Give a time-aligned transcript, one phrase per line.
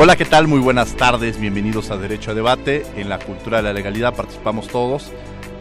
[0.00, 0.46] Hola, ¿qué tal?
[0.46, 2.86] Muy buenas tardes, bienvenidos a Derecho a Debate.
[2.94, 5.10] En la cultura de la legalidad participamos todos.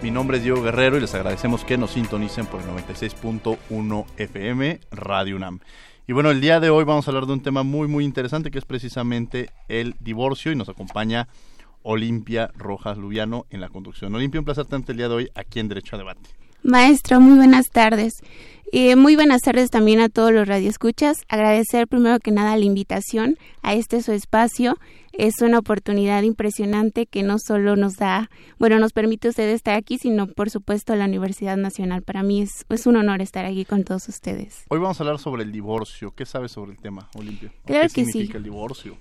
[0.04, 4.80] Mi nombre es Diego Guerrero y les agradecemos que nos sintonicen por el 96.1 FM
[4.92, 5.60] Radio UNAM.
[6.06, 8.52] Y bueno, el día de hoy vamos a hablar de un tema muy muy interesante
[8.52, 11.28] que es precisamente el divorcio y nos acompaña
[11.82, 14.14] Olimpia Rojas Lubiano en la conducción.
[14.14, 16.30] Olimpia, un placer tenerte el día de hoy aquí en Derecho a Debate.
[16.62, 18.22] Maestro, muy buenas tardes.
[18.74, 21.20] Eh, muy buenas tardes también a todos los radioescuchas.
[21.30, 24.76] Agradecer primero que nada la invitación a este su espacio.
[25.14, 28.30] Es una oportunidad impresionante que no solo nos da,
[28.60, 32.04] bueno, nos permite usted estar aquí, sino por supuesto la Universidad Nacional.
[32.04, 34.66] Para mí es, es un honor estar aquí con todos ustedes.
[34.68, 36.12] Hoy vamos a hablar sobre el divorcio.
[36.12, 37.54] ¿Qué sabes sobre el tema, Olimpia?
[37.66, 38.38] Claro ¿Qué que significa sí.
[38.38, 38.98] el divorcio?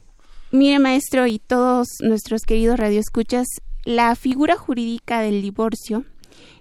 [0.53, 3.49] Mire, maestro, y todos nuestros queridos radioescuchas,
[3.85, 6.05] la figura jurídica del divorcio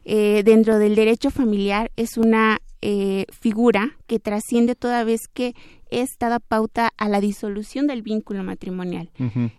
[0.05, 5.55] eh, dentro del derecho familiar es una eh, figura que trasciende toda vez que
[5.89, 9.09] esta da pauta a la disolución del vínculo matrimonial.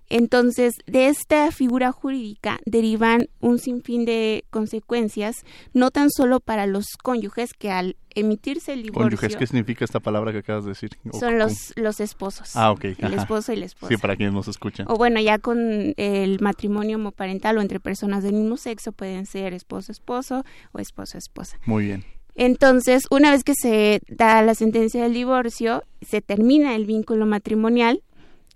[0.09, 5.37] Entonces, de esta figura jurídica derivan un sinfín de consecuencias,
[5.73, 9.99] no tan solo para los cónyuges que al emitirse el divorcio Cónyuges, ¿qué significa esta
[10.01, 10.91] palabra que acabas de decir?
[11.11, 12.55] O- son los, los esposos.
[12.55, 12.85] Ah, ok.
[12.99, 13.23] El ajá.
[13.23, 13.89] esposo y la esposa.
[13.95, 14.87] Sí, para quienes nos escuchan.
[14.89, 19.53] O bueno, ya con el matrimonio homoparental o entre personas del mismo sexo pueden ser
[19.53, 21.59] esposo-esposo o esposo-esposa.
[21.67, 22.05] Muy bien.
[22.37, 28.03] Entonces, una vez que se da la sentencia del divorcio, se termina el vínculo matrimonial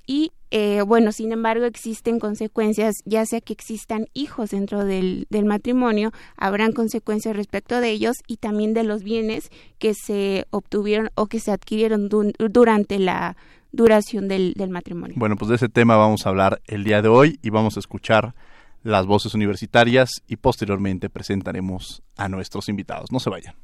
[0.06, 6.12] y, eh, bueno, sin embargo, existen consecuencias, ya sea que existan hijos dentro del, matrimonio,
[6.36, 11.40] habrán consecuencias respecto de ellos y también de los bienes que se obtuvieron o que
[11.40, 13.36] se adquirieron du- durante la
[13.72, 15.14] duración del, del matrimonio.
[15.18, 17.80] Bueno, pues de ese tema vamos a hablar el día de hoy y vamos a
[17.80, 18.34] escuchar
[18.82, 23.12] las voces universitarias y posteriormente presentaremos a nuestros invitados.
[23.12, 23.54] No se vayan.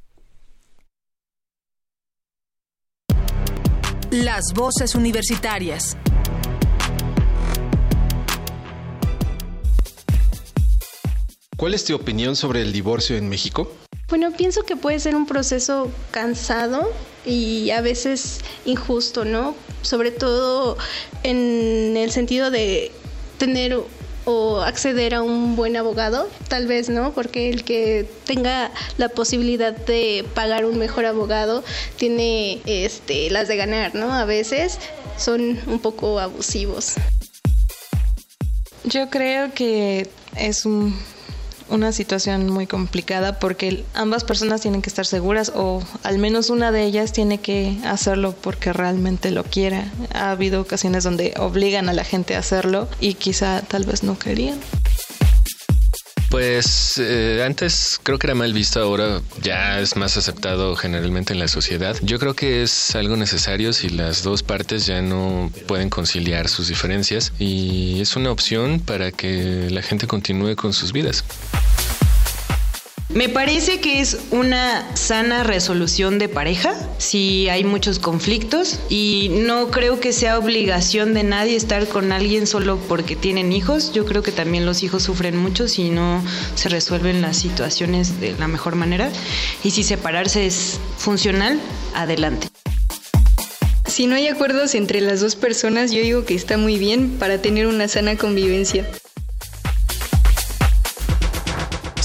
[4.10, 5.96] Las voces universitarias.
[11.56, 13.72] ¿Cuál es tu opinión sobre el divorcio en México?
[14.08, 16.92] Bueno, pienso que puede ser un proceso cansado
[17.24, 19.56] y a veces injusto, ¿no?
[19.82, 20.78] Sobre todo
[21.24, 22.92] en el sentido de
[23.38, 23.76] tener
[24.26, 27.12] o acceder a un buen abogado, tal vez, ¿no?
[27.14, 31.62] Porque el que tenga la posibilidad de pagar un mejor abogado
[31.96, 34.12] tiene este las de ganar, ¿no?
[34.12, 34.78] A veces
[35.16, 36.94] son un poco abusivos.
[38.84, 40.96] Yo creo que es un-
[41.68, 46.72] una situación muy complicada porque ambas personas tienen que estar seguras o al menos una
[46.72, 49.90] de ellas tiene que hacerlo porque realmente lo quiera.
[50.14, 54.18] Ha habido ocasiones donde obligan a la gente a hacerlo y quizá tal vez no
[54.18, 54.58] querían.
[56.36, 61.38] Pues eh, antes creo que era mal visto, ahora ya es más aceptado generalmente en
[61.38, 61.96] la sociedad.
[62.02, 66.68] Yo creo que es algo necesario si las dos partes ya no pueden conciliar sus
[66.68, 71.24] diferencias y es una opción para que la gente continúe con sus vidas.
[73.08, 79.70] Me parece que es una sana resolución de pareja si hay muchos conflictos y no
[79.70, 83.92] creo que sea obligación de nadie estar con alguien solo porque tienen hijos.
[83.92, 86.22] Yo creo que también los hijos sufren mucho si no
[86.56, 89.08] se resuelven las situaciones de la mejor manera
[89.62, 91.60] y si separarse es funcional,
[91.94, 92.48] adelante.
[93.86, 97.40] Si no hay acuerdos entre las dos personas, yo digo que está muy bien para
[97.40, 98.84] tener una sana convivencia.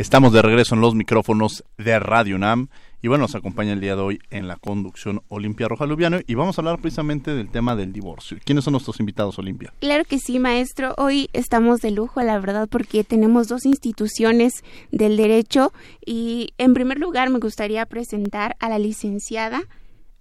[0.00, 2.68] Estamos de regreso en los micrófonos de Radio UNAM
[3.02, 6.34] y bueno, nos acompaña el día de hoy en la conducción Olimpia Roja Lubiano y
[6.36, 8.38] vamos a hablar precisamente del tema del divorcio.
[8.42, 9.74] ¿Quiénes son nuestros invitados, Olimpia?
[9.78, 10.94] Claro que sí, maestro.
[10.96, 15.70] Hoy estamos de lujo, la verdad, porque tenemos dos instituciones del derecho
[16.02, 19.64] y en primer lugar me gustaría presentar a la licenciada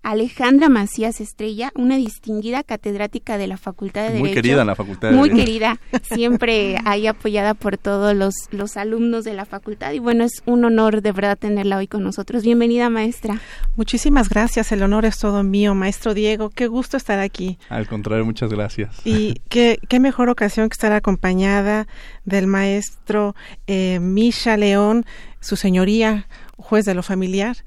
[0.01, 4.25] Alejandra Macías Estrella, una distinguida catedrática de la Facultad de Derecho.
[4.25, 5.45] Muy querida en la Facultad de Muy Derecho.
[5.45, 10.41] querida, siempre ahí apoyada por todos los, los alumnos de la facultad y bueno, es
[10.45, 12.43] un honor de verdad tenerla hoy con nosotros.
[12.43, 13.41] Bienvenida, maestra.
[13.75, 17.59] Muchísimas gracias, el honor es todo mío, maestro Diego, qué gusto estar aquí.
[17.67, 19.01] Al contrario, muchas gracias.
[19.05, 21.87] Y qué, qué mejor ocasión que estar acompañada
[22.23, 23.35] del maestro
[23.67, 25.05] eh, Misha León,
[25.41, 27.57] su señoría, juez de lo familiar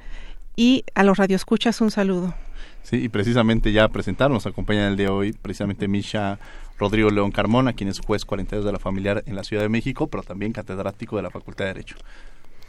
[0.56, 2.34] y a los radioescuchas un saludo.
[2.82, 6.38] Sí, y precisamente ya presentaron, nos acompaña el día de hoy precisamente Misha
[6.78, 10.08] Rodrigo León Carmona, quien es juez 42 de la familiar en la Ciudad de México,
[10.08, 11.96] pero también catedrático de la Facultad de Derecho.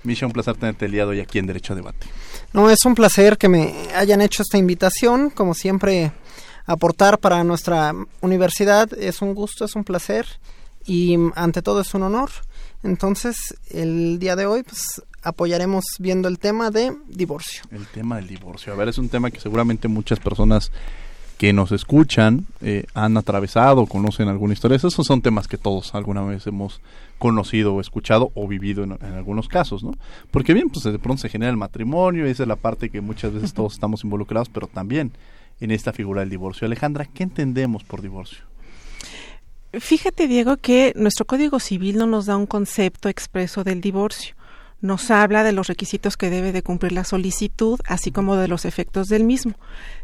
[0.04, 2.08] Misha, un placer tenerte el día de hoy aquí en Derecho a Debate.
[2.52, 6.12] No, es un placer que me hayan hecho esta invitación, como siempre
[6.66, 10.26] aportar para nuestra universidad es un gusto, es un placer
[10.86, 12.30] y ante todo es un honor.
[12.84, 13.38] Entonces,
[13.70, 17.64] el día de hoy pues apoyaremos viendo el tema de divorcio.
[17.72, 18.74] El tema del divorcio.
[18.74, 20.72] A ver, es un tema que seguramente muchas personas
[21.38, 24.78] que nos escuchan eh, han atravesado, conocen alguna historia.
[24.78, 26.80] Esos son temas que todos alguna vez hemos
[27.18, 29.94] conocido o escuchado o vivido en, en, algunos casos, ¿no?
[30.31, 33.02] Porque bien, pues de pronto se genera el matrimonio, y esa es la parte que
[33.02, 35.12] muchas veces todos estamos involucrados, pero también
[35.60, 36.66] en esta figura del divorcio.
[36.66, 38.40] Alejandra, ¿qué entendemos por divorcio?
[39.74, 44.36] Fíjate, Diego, que nuestro Código Civil no nos da un concepto expreso del divorcio.
[44.84, 48.66] Nos habla de los requisitos que debe de cumplir la solicitud, así como de los
[48.66, 49.54] efectos del mismo.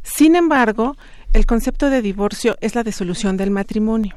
[0.03, 0.95] Sin embargo,
[1.33, 4.15] el concepto de divorcio es la disolución del matrimonio.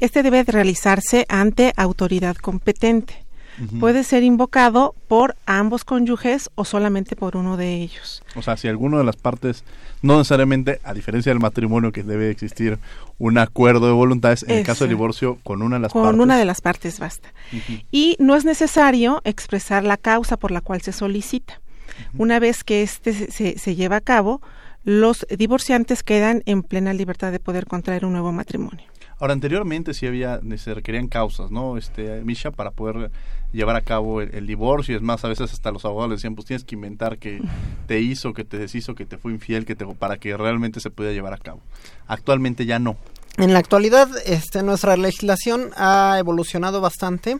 [0.00, 3.21] Este debe de realizarse ante autoridad competente.
[3.58, 3.80] Uh -huh.
[3.80, 8.22] Puede ser invocado por ambos cónyuges o solamente por uno de ellos.
[8.34, 9.64] O sea, si alguno de las partes,
[10.00, 12.78] no necesariamente, a diferencia del matrimonio que debe existir
[13.18, 16.12] un acuerdo de voluntades, en el caso del divorcio, con una de las con partes.
[16.16, 17.28] Con una de las partes basta.
[17.52, 17.84] Uh -huh.
[17.90, 21.54] Y no es necesario expresar la causa por la cual se solicita.
[21.54, 22.22] Uh -huh.
[22.22, 24.40] Una vez que este se, se, se lleva a cabo,
[24.84, 28.91] los divorciantes quedan en plena libertad de poder contraer un nuevo matrimonio.
[29.22, 33.12] Ahora, anteriormente sí había, se requerían causas, ¿no, este, Misha, para poder
[33.52, 34.96] llevar a cabo el, el, divorcio?
[34.96, 37.40] Es más, a veces hasta los abogados decían, pues tienes que inventar que
[37.86, 40.90] te hizo, que te deshizo, que te fue infiel, que te, para que realmente se
[40.90, 41.60] pueda llevar a cabo.
[42.08, 42.96] Actualmente ya no.
[43.36, 47.38] En la actualidad, este, nuestra legislación ha evolucionado bastante,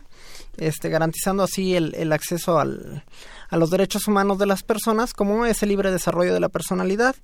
[0.55, 3.03] este, garantizando así el, el acceso al,
[3.49, 7.17] a los derechos humanos de las personas, como es el libre desarrollo de la personalidad.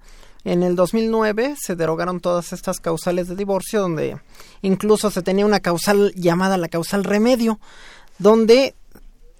[0.45, 4.17] En el 2009 se derogaron todas estas causales de divorcio, donde
[4.61, 7.59] incluso se tenía una causal llamada la causal remedio,
[8.19, 8.73] donde,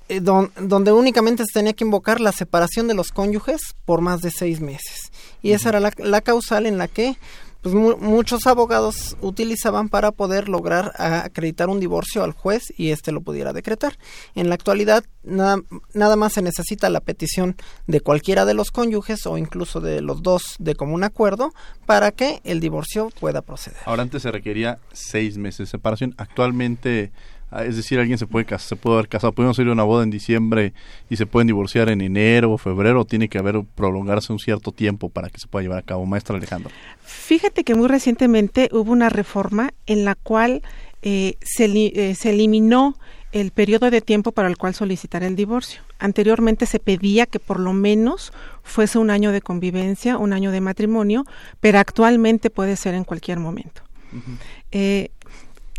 [0.10, 4.22] eh, don, donde únicamente se tenía que invocar la separación de los cónyuges por más
[4.22, 5.12] de seis meses.
[5.42, 7.18] Y esa era la, la causal en la que
[7.62, 13.12] pues mu muchos abogados utilizaban para poder lograr acreditar un divorcio al juez y éste
[13.12, 13.98] lo pudiera decretar.
[14.36, 15.58] En la actualidad nada,
[15.94, 17.56] nada más se necesita la petición
[17.88, 21.54] de cualquiera de los cónyuges o incluso de los dos de común acuerdo
[21.86, 23.80] para que el divorcio pueda proceder.
[23.86, 26.16] Ahora antes se requería seis meses de separación.
[26.18, 27.12] Actualmente
[27.51, 30.04] es decir, alguien se puede casar, se puede haber casado, podemos ir a una boda
[30.04, 30.74] en diciembre
[31.10, 34.72] y se pueden divorciar en enero o febrero, o tiene que haber prolongarse un cierto
[34.72, 36.72] tiempo para que se pueda llevar a cabo, maestra Alejandro.
[37.04, 40.62] Fíjate que muy recientemente hubo una reforma en la cual
[41.02, 42.95] eh, se, eh, se eliminó
[43.31, 45.81] el periodo de tiempo para el cual solicitar el divorcio.
[46.00, 48.33] Anteriormente se pedía que por lo menos
[48.64, 51.26] fuese un año de convivencia, un año de matrimonio,
[51.59, 53.83] pero actualmente puede ser en cualquier momento.
[54.12, 54.38] Uh -huh.
[54.71, 55.12] eh,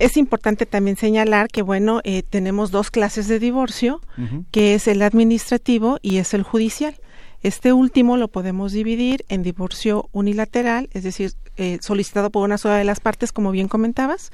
[0.01, 4.45] es importante también señalar que, bueno, eh, tenemos dos clases de divorcio, uh -huh.
[4.51, 6.95] que es el administrativo y es el judicial.
[7.43, 12.77] Este último lo podemos dividir en divorcio unilateral, es decir, eh, solicitado por una sola
[12.77, 14.31] de las partes, como bien comentabas,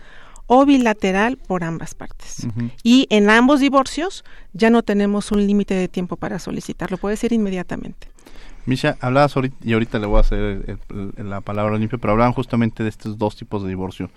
[0.47, 2.45] o bilateral por ambas partes.
[2.45, 2.71] Uh -huh.
[2.85, 7.33] Y en ambos divorcios ya no tenemos un límite de tiempo para solicitarlo, puede ser
[7.33, 8.09] inmediatamente.
[8.67, 10.79] Misha, hablabas ahorita, y ahorita le voy a hacer el,
[11.17, 14.11] el, la palabra limpia, pero hablaban justamente de estos dos tipos de divorcio.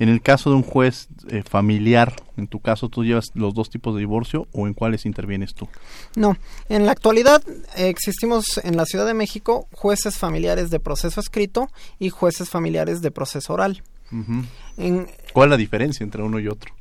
[0.00, 3.68] En el caso de un juez eh, familiar, en tu caso, ¿tú llevas los dos
[3.68, 5.68] tipos de divorcio o en cuáles intervienes tú?
[6.16, 6.38] No,
[6.70, 7.42] en la actualidad
[7.76, 13.02] eh, existimos en la Ciudad de México jueces familiares de proceso escrito y jueces familiares
[13.02, 13.82] de proceso oral.
[14.10, 14.44] Uh -huh.
[14.78, 16.72] en, ¿Cuál es la diferencia entre uno y otro?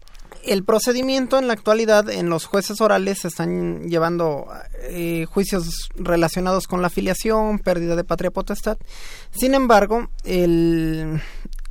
[0.43, 4.47] el procedimiento en la actualidad en los jueces orales se están llevando
[4.89, 8.77] eh, juicios relacionados con la filiación, pérdida de patria potestad.
[9.31, 11.21] Sin embargo, el,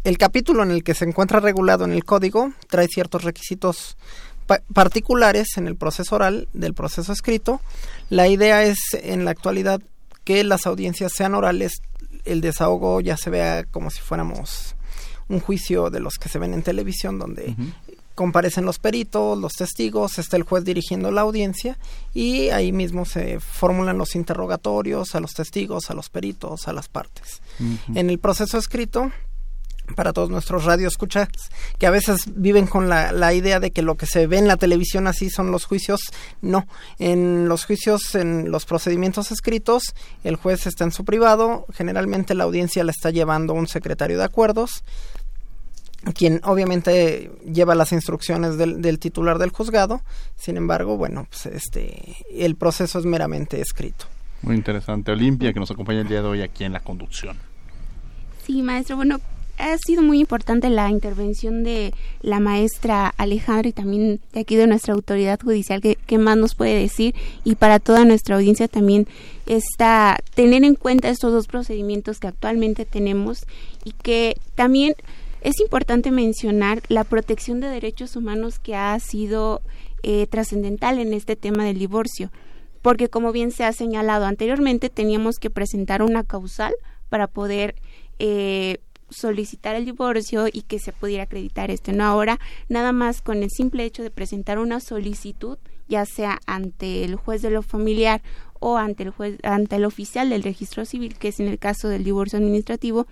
[0.08, 3.98] el capítulo en el que se encuentra regulado en el código trae ciertos requisitos
[4.72, 7.60] particulares en el proceso oral del proceso escrito.
[8.08, 9.82] La idea es en la actualidad
[10.24, 11.82] que las audiencias sean orales,
[12.24, 14.76] el desahogo ya se vea como si fuéramos
[15.28, 17.54] un juicio de los que se ven en televisión, donde
[18.14, 21.76] comparecen los peritos, los testigos, está el juez dirigiendo la audiencia
[22.14, 26.88] y ahí mismo se formulan los interrogatorios a los testigos, a los peritos, a las
[26.88, 27.42] partes.
[27.94, 29.12] En el proceso escrito,
[29.94, 31.28] para todos nuestros radioescuchas
[31.78, 34.46] que a veces viven con la, la, idea de que lo que se ve en
[34.46, 36.00] la televisión así son los juicios.
[36.40, 36.66] No,
[36.98, 42.44] en los juicios, en los procedimientos escritos, el juez está en su privado, generalmente la
[42.44, 44.82] audiencia la está llevando un secretario de acuerdos,
[46.14, 50.02] quien obviamente lleva las instrucciones del, titular del juzgado,
[50.36, 54.06] sin embargo, bueno, pues este, el proceso es meramente escrito.
[54.42, 55.10] Muy interesante.
[55.10, 57.36] Olimpia, que nos acompaña el día de hoy aquí en la conducción.
[58.46, 59.20] Sí, maestro, bueno,
[59.58, 64.66] ha sido muy importante la intervención de la maestra Alejandra y también de aquí de
[64.66, 69.06] nuestra autoridad judicial, que, que más nos puede decir, y para toda nuestra audiencia también
[69.46, 73.46] está tener en cuenta estos dos procedimientos que actualmente tenemos
[73.84, 74.94] y que también
[75.40, 79.62] es importante mencionar la protección de derechos humanos que ha sido
[80.02, 82.30] eh, trascendental en este tema del divorcio,
[82.82, 86.74] porque como bien se ha señalado anteriormente, teníamos que presentar una causal
[87.08, 87.74] para poder
[88.18, 88.78] eh,
[89.10, 91.92] solicitar el divorcio y que se pudiera acreditar esto.
[91.92, 92.38] No ahora,
[92.68, 97.42] nada más con el simple hecho de presentar una solicitud, ya sea ante el juez
[97.42, 98.22] de lo familiar
[98.60, 101.88] o ante el juez, ante el oficial del registro civil, que es en el caso
[101.88, 103.06] del divorcio administrativo,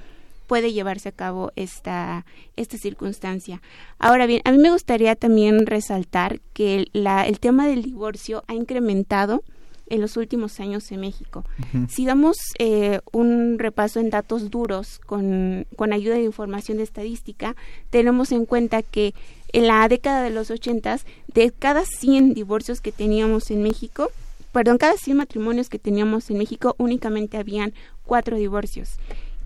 [0.47, 2.25] puede llevarse a cabo esta,
[2.57, 3.61] esta circunstancia.
[3.99, 8.55] Ahora bien, a mí me gustaría también resaltar que la, el tema del divorcio ha
[8.55, 9.43] incrementado
[9.89, 11.45] en los últimos años en México.
[11.89, 17.57] Si damos eh, un repaso en datos duros con, con ayuda de información de estadística,
[17.91, 19.15] tenemos en cuenta que
[19.53, 24.11] en la década de los ochentas, de cada 100 divorcios que teníamos en México,
[24.53, 27.73] perdón, cada 100 matrimonios que teníamos en México, únicamente habían
[28.05, 28.97] cuatro divorcios.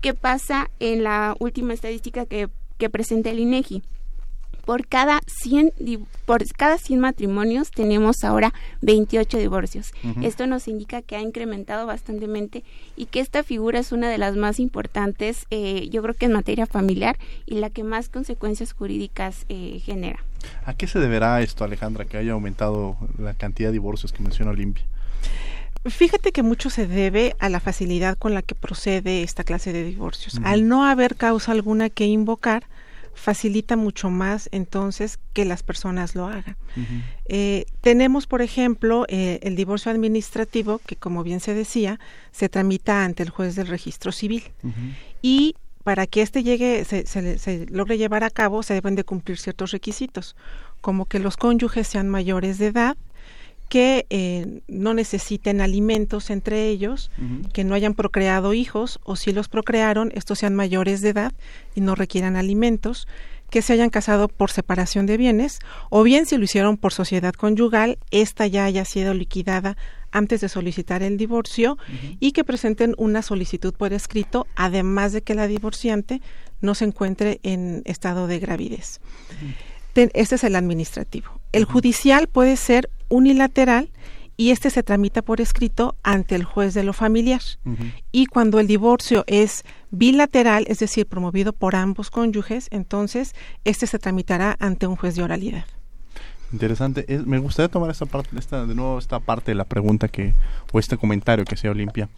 [0.01, 3.83] ¿Qué pasa en la última estadística que, que presenta el INEGI?
[4.65, 5.73] Por cada 100
[6.25, 9.91] por cada 100 matrimonios tenemos ahora 28 divorcios.
[10.21, 12.63] Esto nos indica que ha incrementado bastantemente
[12.95, 16.33] y que esta figura es una de las más importantes, eh, yo creo que en
[16.33, 20.19] materia familiar y la que más consecuencias jurídicas eh, genera.
[20.65, 24.51] ¿A qué se deberá esto, Alejandra, que haya aumentado la cantidad de divorcios que menciona
[24.51, 24.85] Olimpia?
[25.85, 29.83] Fíjate que mucho se debe a la facilidad con la que procede esta clase de
[29.83, 30.39] divorcios.
[30.43, 32.65] Al no haber causa alguna que invocar,
[33.13, 36.57] facilita mucho más entonces que las personas lo hagan.
[37.25, 41.99] Eh, tenemos, por ejemplo, eh, el divorcio administrativo, que como bien se decía,
[42.31, 44.43] se tramita ante el juez del registro civil.
[45.21, 49.37] Y para que éste llegue, se, se, logre llevar a cabo, se deben de cumplir
[49.37, 50.35] ciertos requisitos,
[50.79, 52.97] como que los cónyuges sean mayores de edad,
[53.71, 57.09] que eh, no necesiten alimentos entre ellos,
[57.53, 61.31] que no hayan procreado hijos o si los procrearon, estos sean mayores de edad
[61.73, 63.07] y no requieran alimentos,
[63.49, 65.59] que se hayan casado por separación de bienes
[65.89, 69.77] o bien si lo hicieron por sociedad conyugal, esta ya haya sido liquidada
[70.11, 71.77] antes de solicitar el divorcio
[72.19, 76.21] y que presenten una solicitud por escrito, además de que la divorciante
[76.59, 78.99] no se encuentre en estado de gravidez.
[79.95, 81.39] Este es el administrativo.
[81.53, 83.91] El judicial puede ser unilateral
[84.37, 87.41] y este se tramita por escrito ante el juez de lo familiar.
[88.11, 93.99] Y cuando el divorcio es bilateral, es decir, promovido por ambos cónyuges, entonces este se
[93.99, 95.65] tramitará ante un juez de oralidad.
[96.51, 97.05] Interesante.
[97.25, 100.33] me gustaría tomar esta parte, esta, de nuevo esta parte de la pregunta que
[100.71, 102.09] o este comentario que sea Olimpia.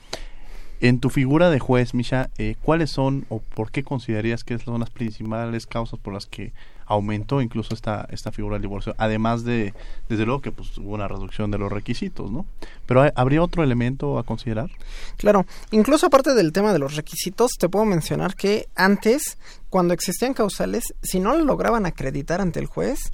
[0.80, 4.80] En tu figura de juez, Misha, eh, ¿cuáles son o por qué considerarías que son
[4.80, 6.52] las principales causas por las que
[6.94, 9.74] aumentó incluso esta, esta figura del divorcio, además de,
[10.10, 12.46] desde luego que pues, hubo una reducción de los requisitos, ¿no?
[12.86, 14.70] Pero ¿habría otro elemento a considerar?
[15.18, 19.38] Claro, incluso aparte del tema de los requisitos, te puedo mencionar que antes,
[19.70, 23.12] cuando existían causales, si no lo lograban acreditar ante el juez,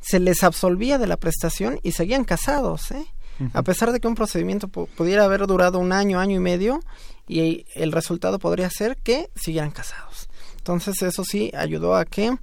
[0.00, 3.06] se les absolvía de la prestación y seguían casados, ¿eh?
[3.54, 6.80] A pesar de que un procedimiento pudiera haber durado un año, año y medio,
[7.26, 10.28] y el resultado podría ser que siguieran casados.
[10.58, 12.36] Entonces eso sí ayudó a que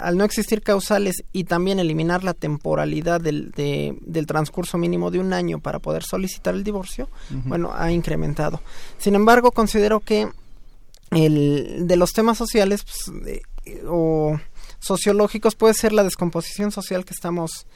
[0.00, 5.32] al no existir causales y también eliminar la temporalidad del, del transcurso mínimo de un
[5.32, 7.08] año para poder solicitar el divorcio,
[7.44, 8.60] bueno, ha incrementado.
[8.98, 10.28] Sin embargo, considero que
[11.10, 13.42] el, de los temas sociales pues,
[13.86, 14.38] o
[14.78, 17.66] sociológicos puede ser la descomposición social que estamos,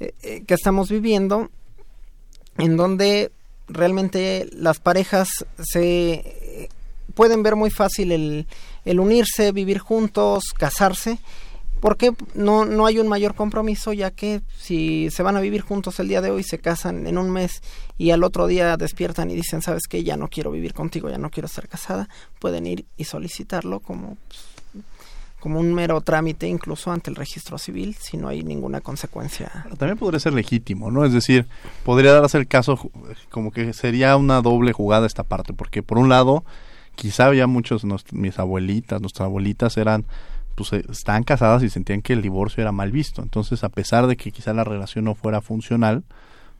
[0.00, 1.50] eh, eh, que estamos viviendo,
[2.56, 3.32] en donde
[3.68, 6.68] realmente las parejas se
[7.14, 8.46] pueden ver muy fácil el,
[8.84, 11.18] el unirse, vivir juntos, casarse,
[11.84, 16.00] porque no, no hay un mayor compromiso, ya que si se van a vivir juntos
[16.00, 17.62] el día de hoy, se casan en un mes
[17.98, 21.18] y al otro día despiertan y dicen, sabes que ya no quiero vivir contigo, ya
[21.18, 24.16] no quiero estar casada, pueden ir y solicitarlo como...
[25.40, 29.66] Como un mero trámite incluso ante el registro civil si no hay ninguna consecuencia.
[29.76, 31.04] También podría ser legítimo, ¿no?
[31.04, 31.46] Es decir,
[31.84, 32.78] podría darse el caso
[33.28, 36.44] como que sería una doble jugada esta parte, porque por un lado,
[36.94, 40.06] quizá ya muchos, mis abuelitas, nuestras abuelitas eran
[40.54, 43.22] pues eh, estaban casadas y sentían que el divorcio era mal visto.
[43.22, 46.04] Entonces, a pesar de que quizá la relación no fuera funcional,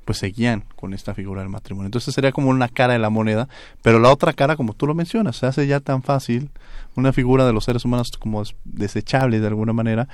[0.05, 1.87] pues seguían con esta figura del matrimonio.
[1.87, 3.49] Entonces sería como una cara de la moneda,
[3.83, 6.51] pero la otra cara, como tú lo mencionas, se hace ya tan fácil
[6.95, 10.09] una figura de los seres humanos como desechable de alguna manera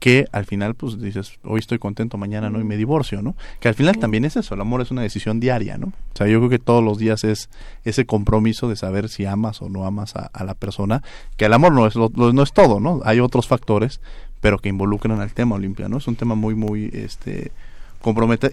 [0.00, 3.68] que al final pues dices hoy estoy contento mañana no y me divorcio no que
[3.68, 6.38] al final también es eso el amor es una decisión diaria no o sea yo
[6.38, 7.50] creo que todos los días es
[7.84, 11.02] ese compromiso de saber si amas o no amas a, la persona
[11.36, 14.00] que el amor no es no es todo no hay otros factores
[14.40, 17.52] pero que involucran al tema Olimpia no es un tema muy muy este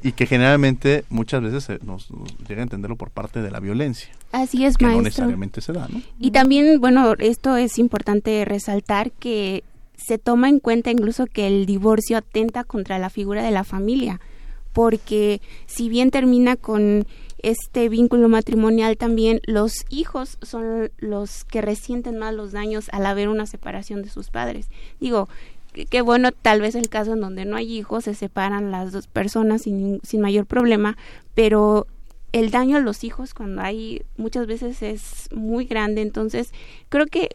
[0.03, 2.09] y que generalmente muchas veces nos,
[2.47, 4.09] llega a entenderlo por parte de la violencia.
[4.33, 4.97] Así es, que maestro.
[4.97, 6.01] no necesariamente se da, ¿no?
[6.19, 9.63] Y también, bueno, esto es importante resaltar que
[9.97, 14.21] se toma en cuenta incluso que el divorcio atenta contra la figura de la familia,
[14.73, 17.05] porque si bien termina con
[17.39, 23.29] este vínculo matrimonial también los hijos son los que resienten más los daños al haber
[23.29, 24.69] una separación de sus padres.
[24.99, 25.29] Digo,
[25.89, 29.07] que bueno, tal vez el caso en donde no hay hijos, se separan las dos
[29.07, 30.97] personas sin, sin mayor problema,
[31.35, 31.85] pero
[32.31, 36.51] el daño a los hijos cuando hay muchas veces es muy grande, entonces
[36.89, 37.29] creo que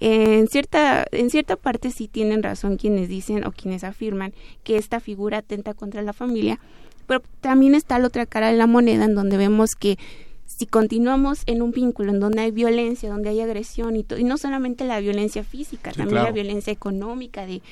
[0.00, 4.32] en cierta en cierta parte sí tienen razón quienes dicen o quienes afirman
[4.64, 6.60] que esta figura atenta contra la familia,
[7.06, 9.98] pero también está la otra cara de la moneda en donde vemos que
[10.46, 14.38] si continuamos en un vínculo en donde hay violencia, donde hay agresión y, y no
[14.38, 17.62] solamente la violencia física, también la violencia económica de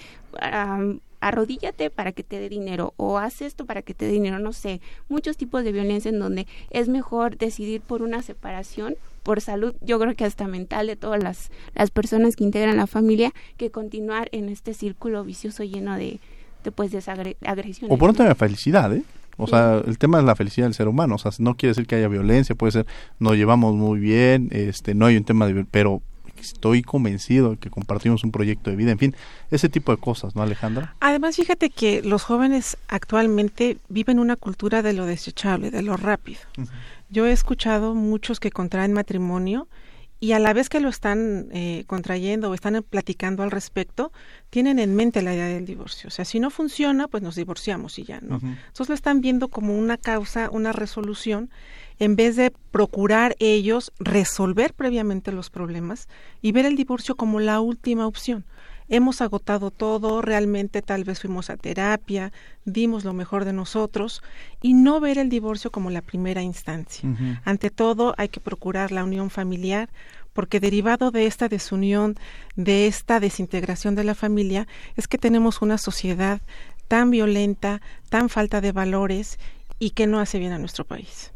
[1.20, 4.52] arrodíllate para que te dé dinero o haz esto para que te dé dinero, no
[4.52, 9.74] sé, muchos tipos de violencia en donde es mejor decidir por una separación por salud,
[9.80, 13.72] yo creo que hasta mental de todas las, las personas que integran la familia, que
[13.72, 16.20] continuar en este círculo vicioso lleno de,
[16.62, 16.98] de pues, de
[17.44, 17.92] agresiones.
[17.92, 19.02] O por un tema de felicidad, ¿eh?
[19.36, 21.16] O sea, el tema es la felicidad del ser humano.
[21.16, 22.86] O sea, no quiere decir que haya violencia, puede ser,
[23.18, 25.64] nos llevamos muy bien, este, no hay un tema de...
[25.64, 26.02] Pero
[26.42, 29.16] estoy convencido de que compartimos un proyecto de vida, en fin,
[29.50, 30.94] ese tipo de cosas, ¿no, Alejandra?
[31.00, 36.40] Además, fíjate que los jóvenes actualmente viven una cultura de lo desechable, de lo rápido.
[37.08, 39.68] Yo he escuchado muchos que contraen matrimonio
[40.18, 44.12] y a la vez que lo están eh, contrayendo o están platicando al respecto,
[44.48, 46.08] tienen en mente la idea del divorcio.
[46.08, 48.36] O sea, si no funciona, pues nos divorciamos y ya, ¿no?
[48.36, 51.50] Entonces lo están viendo como una causa, una resolución,
[51.98, 56.08] en vez de procurar ellos resolver previamente los problemas
[56.42, 58.44] y ver el divorcio como la última opción
[58.88, 62.32] hemos agotado todo, realmente tal vez fuimos a terapia,
[62.64, 64.22] dimos lo mejor de nosotros
[64.62, 67.08] y no ver el divorcio como la primera instancia.
[67.44, 69.88] Ante todo hay que procurar la unión familiar
[70.32, 72.16] porque derivado de esta desunión,
[72.56, 76.42] de esta desintegración de la familia, es que tenemos una sociedad
[76.88, 77.80] tan violenta,
[78.10, 79.38] tan falta de valores
[79.78, 81.32] y que no hace bien a nuestro país.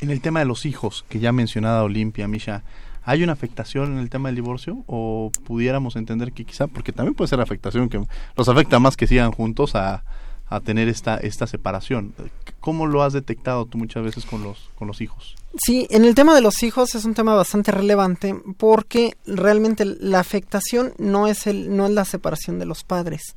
[0.00, 2.62] En el tema de los hijos, que ya mencionaba Olimpia, Misha,
[3.08, 4.84] ¿Hay una afectación en el tema del divorcio?
[4.86, 8.04] ¿O pudiéramos entender que quizá, porque también puede ser afectación que
[8.36, 10.04] los afecta más que sigan juntos a,
[10.50, 12.12] a tener esta, esta separación?
[12.60, 15.36] ¿Cómo lo has detectado tú muchas veces con los, con los hijos?
[15.64, 20.20] Sí, en el tema de los hijos es un tema bastante relevante porque realmente la
[20.20, 23.34] afectación no es el no es la separación de los padres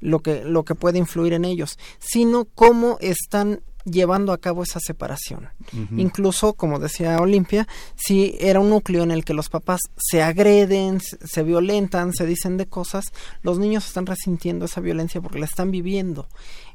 [0.00, 4.80] lo que lo que puede influir en ellos, sino cómo están llevando a cabo esa
[4.80, 5.48] separación.
[5.96, 7.66] Incluso, como decía Olimpia,
[7.96, 12.56] si era un núcleo en el que los papás se agreden, se violentan, se dicen
[12.56, 13.06] de cosas,
[13.42, 16.28] los niños están resintiendo esa violencia porque la están viviendo.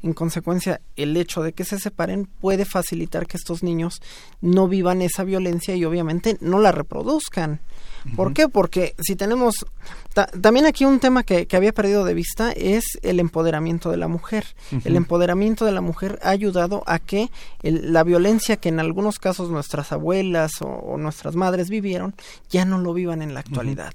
[0.04, 4.02] En consecuencia, el hecho de que se separen puede facilitar que estos niños
[4.42, 7.62] no vivan esa violencia y obviamente no la reproduzcan.
[8.16, 8.48] ¿Por qué?
[8.48, 9.66] Porque si tenemos...
[10.42, 14.46] también aquí un tema que, había perdido de vista es el empoderamiento de la mujer.
[14.86, 17.30] El empoderamiento de la mujer ha ayudado a que
[17.62, 22.16] la violencia que en algunos casos nuestras abuelas o, nuestras madres vivieron
[22.50, 23.94] ya no lo vivan en la actualidad.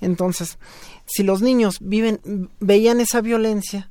[0.00, 0.58] Entonces,
[1.06, 3.90] si los niños viven, veían esa violencia,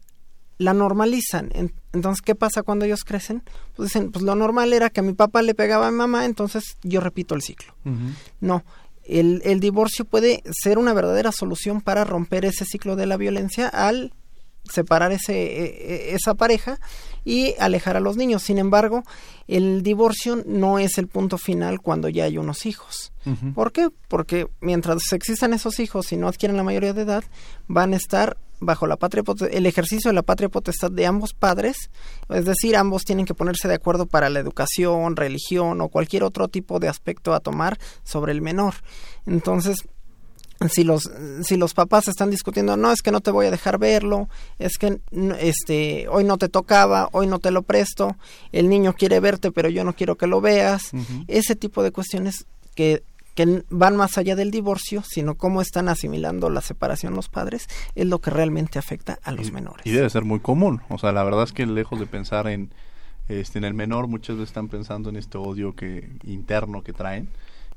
[0.60, 1.50] la normalizan.
[1.94, 3.42] Entonces, ¿qué pasa cuando ellos crecen?
[3.76, 6.26] Pues dicen, pues lo normal era que a mi papá le pegaba a mi mamá,
[6.26, 7.74] entonces yo repito el ciclo.
[8.40, 8.64] No,
[9.06, 13.68] el, el, divorcio puede ser una verdadera solución para romper ese ciclo de la violencia
[13.68, 14.14] al
[14.70, 16.80] separar ese, e, e, esa pareja
[17.26, 18.44] y alejar a los niños.
[18.44, 19.04] Sin embargo,
[19.48, 23.12] el divorcio no es el punto final cuando ya hay unos hijos.
[23.54, 23.90] ¿Por qué?
[24.08, 27.24] Porque mientras existan esos hijos y no adquieren la mayoría de edad,
[27.68, 31.90] van a estar bajo la patria el ejercicio de la patria potestad de ambos padres,
[32.30, 36.48] es decir, ambos tienen que ponerse de acuerdo para la educación, religión o cualquier otro
[36.48, 38.76] tipo de aspecto a tomar sobre el menor.
[39.26, 39.78] Entonces,
[40.68, 41.10] si los
[41.44, 44.78] si los papás están discutiendo no es que no te voy a dejar verlo es
[44.78, 45.00] que
[45.40, 48.18] este hoy no te tocaba hoy no te lo presto
[48.52, 50.92] el niño quiere verte pero yo no quiero que lo veas
[51.30, 52.46] ese tipo de cuestiones
[52.76, 53.04] que
[53.40, 58.06] que van más allá del divorcio, sino cómo están asimilando la separación los padres, es
[58.06, 59.86] lo que realmente afecta a los menores.
[59.86, 62.70] Y debe ser muy común, o sea, la verdad es que lejos de pensar en
[63.30, 67.30] este en el menor, muchas veces están pensando en este odio que interno que traen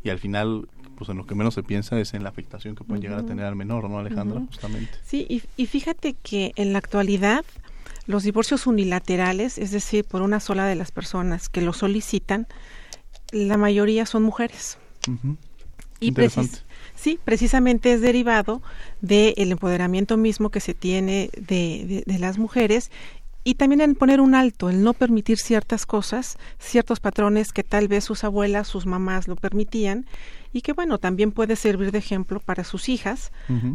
[0.03, 2.83] y al final pues en lo que menos se piensa es en la afectación que
[2.83, 4.41] pueden llegar a tener al menor, ¿no, Alejandra?
[4.41, 4.91] Justamente.
[5.05, 7.45] Sí, y, y fíjate que en la actualidad
[8.07, 12.49] los divorcios unilaterales, es decir, por una sola de las personas que lo solicitan,
[13.31, 14.79] la mayoría son mujeres.
[16.03, 16.13] Y
[16.95, 18.63] sí, precisamente es derivado
[19.01, 22.91] del empoderamiento mismo que se tiene de, de, las mujeres
[23.45, 27.89] y también en poner un alto, el no permitir ciertas cosas, ciertos patrones que tal
[27.89, 30.07] vez sus abuelas, sus mamás lo permitían
[30.53, 33.33] y que bueno, también puede servir de ejemplo para sus hijas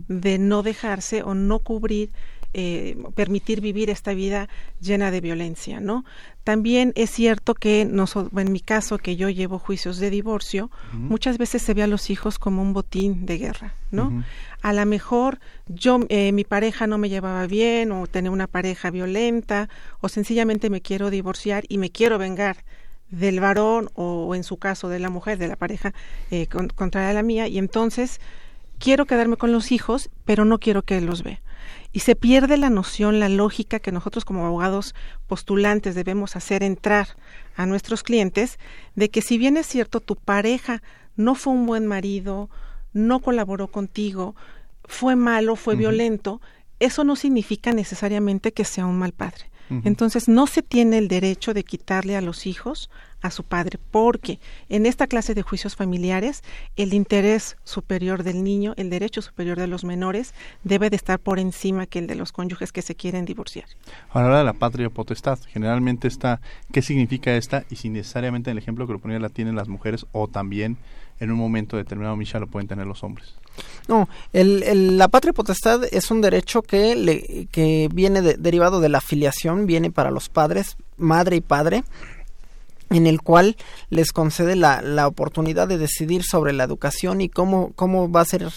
[0.07, 2.11] de no dejarse o no cubrir
[2.59, 4.49] eh, permitir vivir esta vida
[4.81, 6.05] llena de violencia, ¿no?
[6.43, 11.61] También es cierto que en mi caso que yo llevo juicios de divorcio, muchas veces
[11.61, 14.23] se ve a los hijos como un botín de guerra, ¿no?
[14.63, 18.89] A lo mejor yo eh, mi pareja no me llevaba bien o tenía una pareja
[18.89, 19.69] violenta
[20.01, 22.63] o sencillamente me quiero divorciar y me quiero vengar
[23.11, 25.93] del varón o, en su caso de la mujer, de la pareja
[26.31, 28.19] eh, contra la mía, y entonces
[28.79, 31.39] quiero quedarme con los hijos, pero no quiero que él los vea.
[31.97, 34.93] Y se pierde la noción, la lógica que nosotros como abogados
[35.25, 37.07] postulantes debemos hacer entrar
[37.55, 38.59] a nuestros clientes
[38.93, 40.83] de que si bien es cierto tu pareja
[41.15, 42.51] no fue un buen marido,
[42.93, 44.35] no colaboró contigo,
[44.83, 46.39] fue malo, fue violento,
[46.79, 49.49] eso no significa necesariamente que sea un mal padre.
[49.69, 52.89] Entonces no se tiene el derecho de quitarle a los hijos
[53.21, 56.43] a su padre, porque en esta clase de juicios familiares
[56.75, 61.39] el interés superior del niño, el derecho superior de los menores, debe de estar por
[61.39, 63.65] encima que el de los cónyuges que se quieren divorciar.
[64.11, 67.65] Ahora de la patria potestad, generalmente está, ¿qué significa esta?
[67.69, 70.77] Y si necesariamente en el ejemplo que lo ponía la tienen las mujeres o también
[71.19, 73.35] en un momento determinado, Misha, lo pueden tener los hombres.
[73.87, 79.01] No, el, la patria potestad es un derecho que, le, que viene derivado de la
[79.01, 81.83] filiación, viene para los padres, madre y padre,
[82.89, 83.57] en el cual
[83.89, 88.25] les concede la, la oportunidad de decidir sobre la educación y cómo, cómo va a
[88.25, 88.47] ser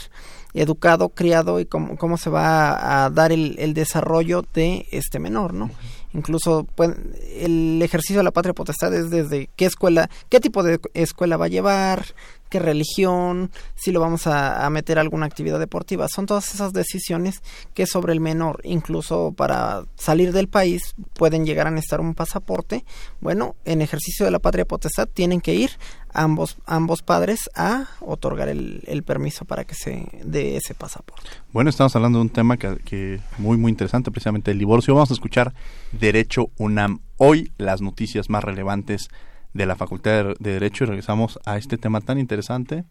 [0.54, 5.54] educado, criado y cómo, cómo se va a, dar el, el, desarrollo de este menor,
[5.54, 5.70] ¿no?
[6.12, 6.90] Incluso pues,
[7.38, 11.44] el ejercicio de la patria potestad es desde qué escuela, qué tipo de escuela va
[11.44, 12.04] a llevar,
[12.50, 16.08] qué religión, si lo vamos a, meter a alguna actividad deportiva.
[16.08, 21.66] Son todas esas decisiones que sobre el menor, incluso para salir del país, pueden llegar
[21.66, 22.84] a necesitar un pasaporte.
[23.20, 25.70] Bueno, en ejercicio de la patria potestad tienen que ir
[26.12, 31.30] ambos, ambos padres a otorgar el, permiso para que se dé ese pasaporte.
[31.52, 34.94] Bueno, estamos hablando de un tema que muy, muy interesante, precisamente el divorcio.
[34.94, 35.54] Vamos a escuchar
[35.92, 37.00] Derecho UNAM.
[37.16, 39.08] Hoy las noticias más relevantes
[39.52, 42.84] de la Facultad de Derecho y regresamos a este tema tan interesante.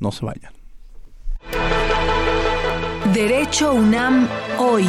[0.00, 0.52] No se vayan.
[3.12, 4.86] Derecho UNAM hoy.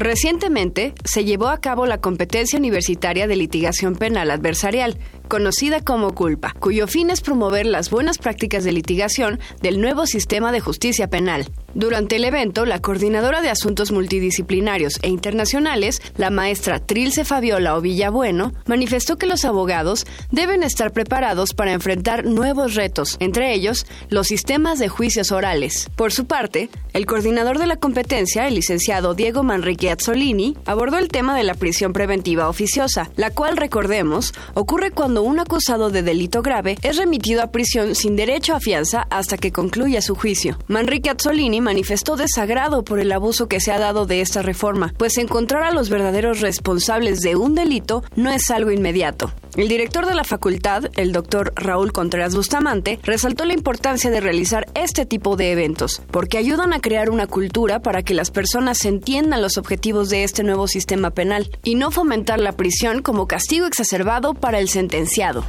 [0.00, 6.54] Recientemente se llevó a cabo la competencia universitaria de litigación penal adversarial, conocida como CULPA,
[6.58, 11.48] cuyo fin es promover las buenas prácticas de litigación del nuevo sistema de justicia penal.
[11.74, 18.52] Durante el evento, la coordinadora de asuntos multidisciplinarios e internacionales, la maestra Trilce Fabiola Ovillabueno,
[18.66, 24.80] manifestó que los abogados deben estar preparados para enfrentar nuevos retos, entre ellos los sistemas
[24.80, 25.88] de juicios orales.
[25.94, 31.08] Por su parte, el coordinador de la competencia, el licenciado Diego Manrique Azzolini, abordó el
[31.08, 36.42] tema de la prisión preventiva oficiosa, la cual, recordemos, ocurre cuando un acusado de delito
[36.42, 40.58] grave es remitido a prisión sin derecho a fianza hasta que concluya su juicio.
[40.66, 45.18] Manrique Azzolini manifestó desagrado por el abuso que se ha dado de esta reforma, pues
[45.18, 49.32] encontrar a los verdaderos responsables de un delito no es algo inmediato.
[49.56, 54.66] El director de la facultad, el doctor Raúl Contreras Bustamante, resaltó la importancia de realizar
[54.74, 59.42] este tipo de eventos, porque ayudan a crear una cultura para que las personas entiendan
[59.42, 64.34] los objetivos de este nuevo sistema penal y no fomentar la prisión como castigo exacerbado
[64.34, 65.44] para el sentenciado.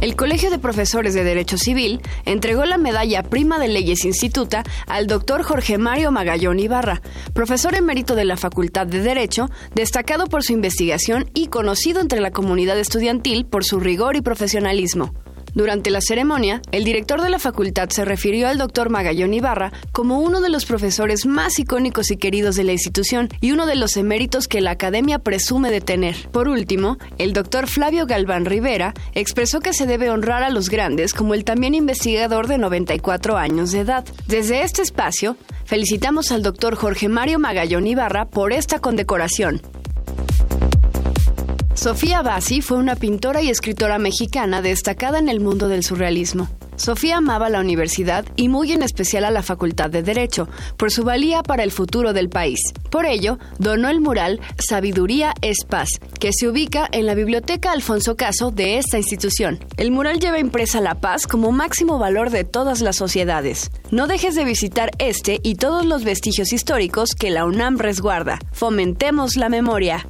[0.00, 5.06] El Colegio de Profesores de Derecho Civil entregó la medalla Prima de Leyes Instituta al
[5.06, 7.02] doctor Jorge Mario Magallón Ibarra,
[7.34, 12.30] profesor emérito de la Facultad de Derecho, destacado por su investigación y conocido entre la
[12.30, 15.12] comunidad estudiantil por su rigor y profesionalismo.
[15.54, 20.20] Durante la ceremonia, el director de la facultad se refirió al doctor Magallón Ibarra como
[20.20, 23.96] uno de los profesores más icónicos y queridos de la institución y uno de los
[23.96, 26.16] eméritos que la academia presume de tener.
[26.32, 31.14] Por último, el doctor Flavio Galván Rivera expresó que se debe honrar a los grandes
[31.14, 34.04] como el también investigador de 94 años de edad.
[34.26, 39.60] Desde este espacio, felicitamos al doctor Jorge Mario Magallón Ibarra por esta condecoración.
[41.74, 46.48] Sofía Bassi fue una pintora y escritora mexicana destacada en el mundo del surrealismo.
[46.76, 51.04] Sofía amaba la universidad y muy en especial a la Facultad de Derecho, por su
[51.04, 52.58] valía para el futuro del país.
[52.90, 58.16] Por ello, donó el mural Sabiduría es Paz, que se ubica en la Biblioteca Alfonso
[58.16, 59.58] Caso de esta institución.
[59.76, 63.70] El mural lleva impresa la paz como máximo valor de todas las sociedades.
[63.90, 68.38] No dejes de visitar este y todos los vestigios históricos que la UNAM resguarda.
[68.52, 70.06] Fomentemos la memoria.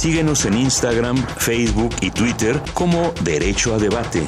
[0.00, 4.26] Síguenos en Instagram, Facebook y Twitter como Derecho a Debate.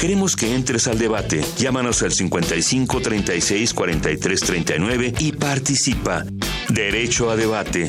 [0.00, 1.42] Queremos que entres al debate.
[1.58, 6.22] Llámanos al 55 36 43 39 y participa.
[6.68, 7.88] Derecho a debate.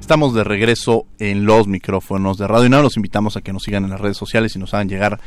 [0.00, 2.82] Estamos de regreso en los micrófonos de Radio Nada.
[2.82, 5.20] Los invitamos a que nos sigan en las redes sociales y nos hagan llegar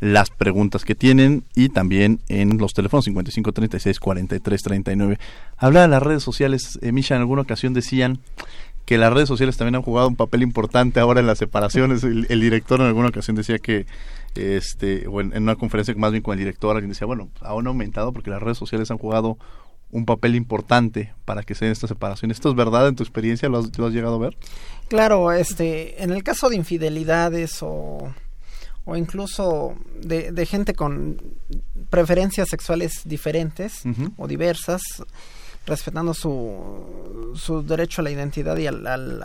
[0.00, 5.18] las preguntas que tienen y también en los teléfonos 55 36 43 39.
[5.56, 8.20] Habla de las redes sociales, eh, Misha, en alguna ocasión decían
[8.84, 12.04] que las redes sociales también han jugado un papel importante ahora en las separaciones.
[12.04, 13.86] El, director en alguna ocasión decía que,
[14.34, 17.70] este, o en, una conferencia más bien con el director, alguien decía, bueno, aún ha
[17.70, 19.38] aumentado porque las redes sociales han jugado
[19.90, 22.36] un papel importante para que se den estas separaciones.
[22.36, 23.48] ¿Esto es verdad en tu experiencia?
[23.48, 24.36] ¿Lo has, ¿Lo has, llegado a ver?
[24.88, 28.12] Claro, este, en el caso de infidelidades o
[28.84, 31.20] o incluso de, gente con
[31.90, 33.82] preferencias sexuales diferentes
[34.16, 34.82] o diversas,
[35.66, 38.74] respetando su, su derecho a la identidad y a, a,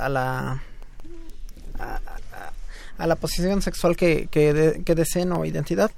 [0.09, 0.63] la
[2.97, 5.91] a, la posición sexual que, que, que deseen o identidad.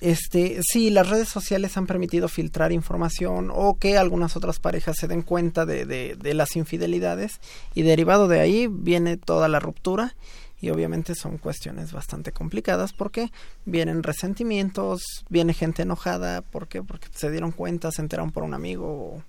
[0.00, 5.08] Este, sí, las redes sociales han permitido filtrar información o que algunas otras parejas se
[5.08, 7.38] den cuenta de, de, de las infidelidades
[7.74, 10.14] y derivado de ahí viene toda la ruptura
[10.60, 13.32] y obviamente son cuestiones bastante complicadas porque
[13.64, 16.82] vienen resentimientos, viene gente enojada, ¿por qué?
[16.82, 19.22] Porque se dieron cuenta, se enteraron por un amigo.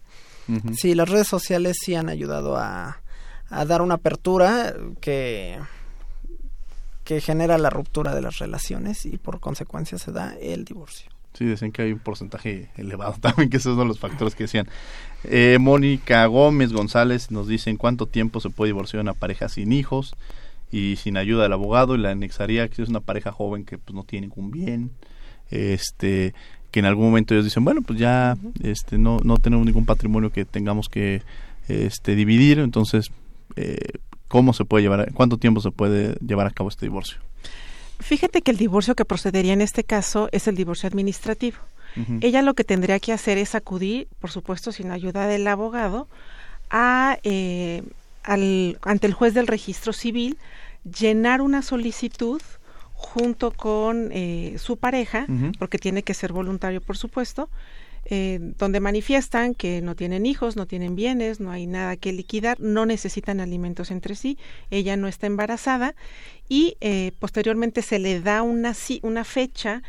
[0.76, 3.02] Sí, las redes sociales sí han ayudado a,
[3.50, 5.58] a dar una apertura que
[7.04, 11.12] que genera la ruptura de las relaciones y por consecuencia se da el divorcio.
[11.34, 14.68] Sí, dicen que hay un porcentaje elevado también, que esos son los factores que decían.
[15.24, 19.72] Eh, Mónica Gómez González nos dice en cuánto tiempo se puede divorciar una pareja sin
[19.72, 20.16] hijos
[20.72, 23.94] y sin ayuda del abogado y la anexaría que es una pareja joven que pues
[23.94, 24.92] no tiene ningún bien
[25.50, 26.34] este
[26.72, 30.32] que en algún momento ellos dicen bueno pues ya este no no tenemos ningún patrimonio
[30.32, 31.22] que tengamos que
[31.68, 33.12] este dividir entonces
[33.58, 37.20] eh, cómo se puede llevar cuánto tiempo se puede llevar a cabo este divorcio
[38.00, 41.58] fíjate que el divorcio que procedería en este caso es el divorcio administrativo.
[42.22, 46.08] Ella lo que tendría que hacer es acudir por supuesto sin ayuda del abogado
[46.70, 47.84] a eh,
[48.24, 50.38] al, ante el juez del registro civil
[50.84, 52.42] llenar una solicitud
[52.94, 55.26] junto con eh, su pareja,
[55.58, 57.50] porque tiene que ser voluntario, por supuesto,
[58.06, 62.60] eh, donde manifiestan que no tienen hijos, no tienen bienes, no hay nada que liquidar,
[62.60, 64.38] no necesitan alimentos entre sí,
[64.70, 65.96] ella no está embarazada
[66.50, 69.84] y eh, posteriormente se le da una, una fecha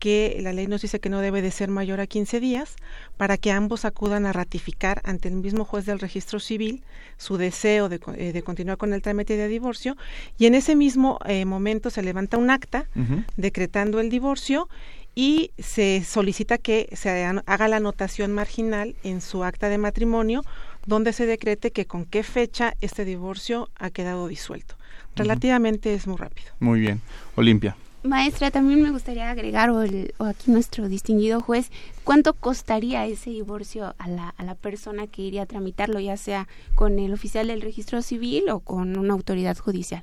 [0.00, 2.74] que la ley nos dice que no debe de ser mayor a 15 días
[3.16, 6.82] para que ambos acudan a ratificar ante el mismo juez del registro civil
[7.18, 9.96] su deseo de, eh, continuar con el trámite de divorcio
[10.38, 12.88] y en ese mismo eh, momento se levanta un acta
[13.36, 14.68] decretando el divorcio
[15.14, 20.42] y se solicita que se haga la anotación marginal en su acta de matrimonio
[20.86, 24.76] donde se decrete que con qué fecha este divorcio ha quedado disuelto.
[25.14, 26.52] Relativamente es muy rápido.
[26.60, 27.02] Muy bien.
[27.36, 27.76] Olimpia.
[28.02, 31.70] Maestra, también me gustaría agregar, o, aquí nuestro distinguido juez,
[32.02, 36.48] ¿cuánto costaría ese divorcio a la, a la persona que iría a tramitarlo, ya sea
[36.74, 40.02] con el oficial del registro civil o con una autoridad judicial?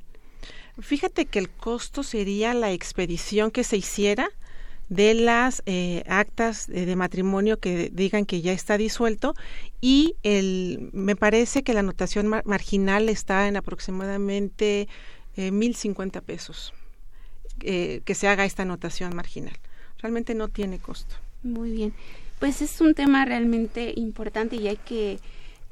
[0.80, 4.30] Fíjate que el costo sería la expedición que se hiciera
[4.90, 9.34] de las eh, actas de, matrimonio que digan que ya está disuelto
[9.82, 14.88] y el me parece que la anotación marginal está en aproximadamente
[15.36, 16.74] eh, mil cincuenta pesos
[17.62, 19.56] eh, que se haga esta anotación marginal.
[20.00, 21.16] Realmente no tiene costo.
[21.44, 21.94] Muy bien.
[22.40, 25.20] Pues es un tema realmente importante y hay que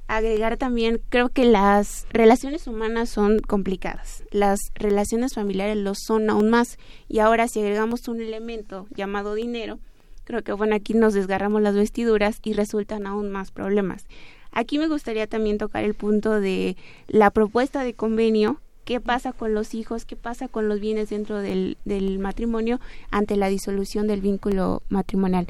[0.07, 6.49] agregar también, creo que las relaciones humanas son complicadas, las relaciones familiares lo son aún
[6.49, 9.79] más y ahora si agregamos un elemento llamado dinero,
[10.23, 14.05] creo que bueno, aquí nos desgarramos las vestiduras y resultan aún más problemas.
[14.51, 19.53] Aquí me gustaría también tocar el punto de la propuesta de convenio qué pasa con
[19.53, 22.79] los hijos, qué pasa con los bienes dentro del, del, matrimonio
[23.11, 25.47] ante la disolución del vínculo matrimonial.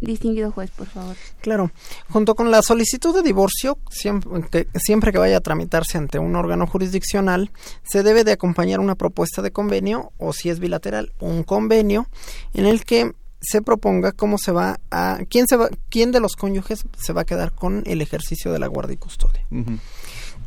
[0.00, 1.16] Distinguido juez, por favor.
[1.40, 1.72] Claro.
[2.08, 6.36] Junto con la solicitud de divorcio, siempre que, siempre que vaya a tramitarse ante un
[6.36, 7.50] órgano jurisdiccional,
[7.82, 12.08] se debe de acompañar una propuesta de convenio o si es bilateral, un convenio
[12.54, 16.34] en el que se proponga cómo se va a quién se va quién de los
[16.34, 19.44] cónyuges se va a quedar con el ejercicio de la guardia y custodia.
[19.50, 19.78] Uh -huh.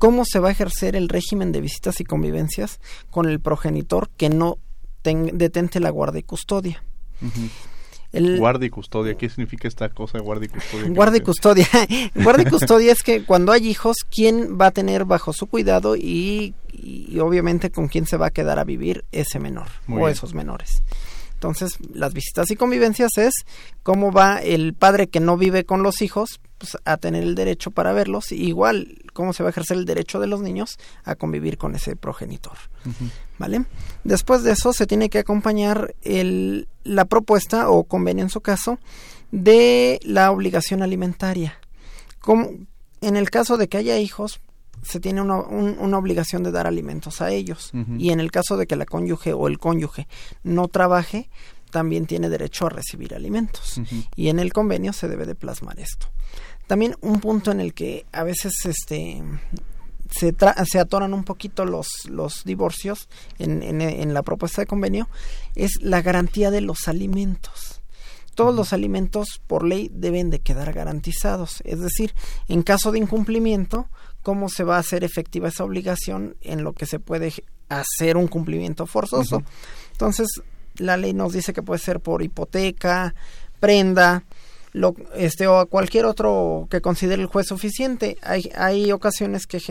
[0.01, 2.79] Cómo se va a ejercer el régimen de visitas y convivencias
[3.11, 4.57] con el progenitor que no
[5.03, 6.83] ten, detente la guardia y custodia.
[7.21, 7.49] Uh -huh.
[8.11, 10.89] El, guardia y custodia, ¿qué significa esta cosa de guardia y custodia?
[10.89, 11.67] Guardia y custodia.
[12.15, 15.95] guardia y custodia es que cuando hay hijos, ¿quién va a tener bajo su cuidado
[15.95, 20.05] y, y obviamente con quién se va a quedar a vivir ese menor Muy o
[20.05, 20.13] bien.
[20.13, 20.81] esos menores?
[21.35, 23.33] Entonces, las visitas y convivencias es
[23.81, 27.71] cómo va el padre que no vive con los hijos pues, a tener el derecho
[27.71, 31.57] para verlos, igual cómo se va a ejercer el derecho de los niños a convivir
[31.57, 32.53] con ese progenitor.
[32.85, 33.11] Uh -huh.
[33.39, 33.65] ¿Vale?
[34.03, 38.77] Después de eso se tiene que acompañar el, la propuesta o convenio en su caso
[39.31, 41.57] de la obligación alimentaria.
[42.19, 42.51] Como
[43.01, 44.39] en el caso de que haya hijos,
[44.83, 47.71] se tiene una, un, una, obligación de dar alimentos a ellos.
[47.73, 47.99] Uh -huh.
[47.99, 50.07] Y en el caso de que la cónyuge o el cónyuge
[50.43, 51.27] no trabaje,
[51.71, 53.79] también tiene derecho a recibir alimentos.
[53.79, 54.07] Uh -huh.
[54.15, 56.07] Y en el convenio se debe de plasmar esto.
[56.67, 59.21] También un punto en el que a veces este
[60.09, 65.09] se, se atoran un poquito los, los divorcios en, en, en la propuesta de convenio
[65.55, 67.81] es la garantía de los alimentos
[68.35, 71.61] todos los alimentos por ley deben de quedar garantizados.
[71.65, 72.13] Es decir,
[72.47, 73.89] en caso de incumplimiento,
[74.23, 77.33] cómo se va a hacer efectiva esa obligación en lo que se puede
[77.69, 79.37] hacer un cumplimiento forzoso.
[79.37, 79.45] Uh -huh.
[79.91, 80.27] Entonces,
[80.75, 83.13] la ley nos dice que puede ser por hipoteca,
[83.59, 84.23] prenda,
[84.73, 88.17] lo, este o cualquier otro que considere el juez suficiente.
[88.21, 89.61] Hay, hay ocasiones que,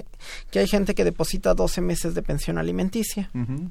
[0.50, 3.30] que hay gente que deposita 12 meses de pensión alimenticia.
[3.34, 3.70] Uh -huh.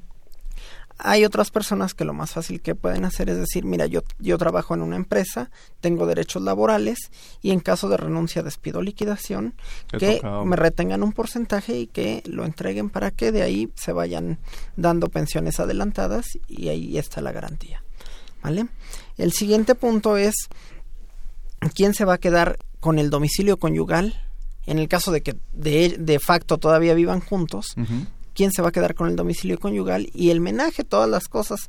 [1.02, 4.36] Hay otras personas que lo más fácil que pueden hacer es decir, mira, yo, yo
[4.36, 6.98] trabajo en una empresa, tengo derechos laborales
[7.40, 9.54] y en caso de renuncia, despido, liquidación,
[9.94, 10.44] He que tocado.
[10.44, 14.40] me retengan un porcentaje y que lo entreguen para que de ahí se vayan
[14.76, 17.82] dando pensiones adelantadas y ahí está la garantía.
[18.42, 18.66] ¿Vale?
[19.16, 20.34] El siguiente punto es
[21.74, 24.14] quién se va a quedar con el domicilio conyugal
[24.66, 27.74] en el caso de que de, de facto todavía vivan juntos.
[27.76, 31.08] Uh -huh quién se va a quedar con el domicilio conyugal y el menaje, todas
[31.08, 31.68] las cosas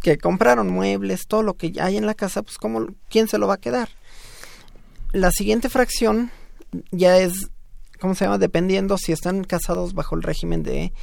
[0.00, 3.46] que compraron, muebles, todo lo que hay en la casa, pues cómo, quién se lo
[3.46, 3.90] va a quedar.
[5.12, 6.30] La siguiente fracción
[6.90, 7.34] ya es,
[8.00, 8.38] ¿cómo se llama?
[8.38, 10.94] Dependiendo si están casados bajo el régimen de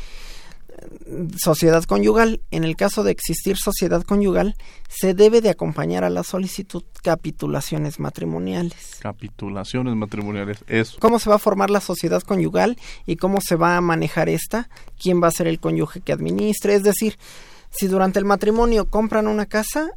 [1.37, 2.41] sociedad conyugal.
[2.51, 4.55] En el caso de existir sociedad conyugal,
[4.87, 8.97] se debe de acompañar a la solicitud capitulaciones matrimoniales.
[8.99, 10.97] Capitulaciones matrimoniales, eso.
[10.99, 14.69] ¿Cómo se va a formar la sociedad conyugal y cómo se va a manejar esta?
[14.99, 16.75] ¿Quién va a ser el cónyuge que administre?
[16.75, 17.17] Es decir,
[17.69, 19.91] si durante el matrimonio compran una casa,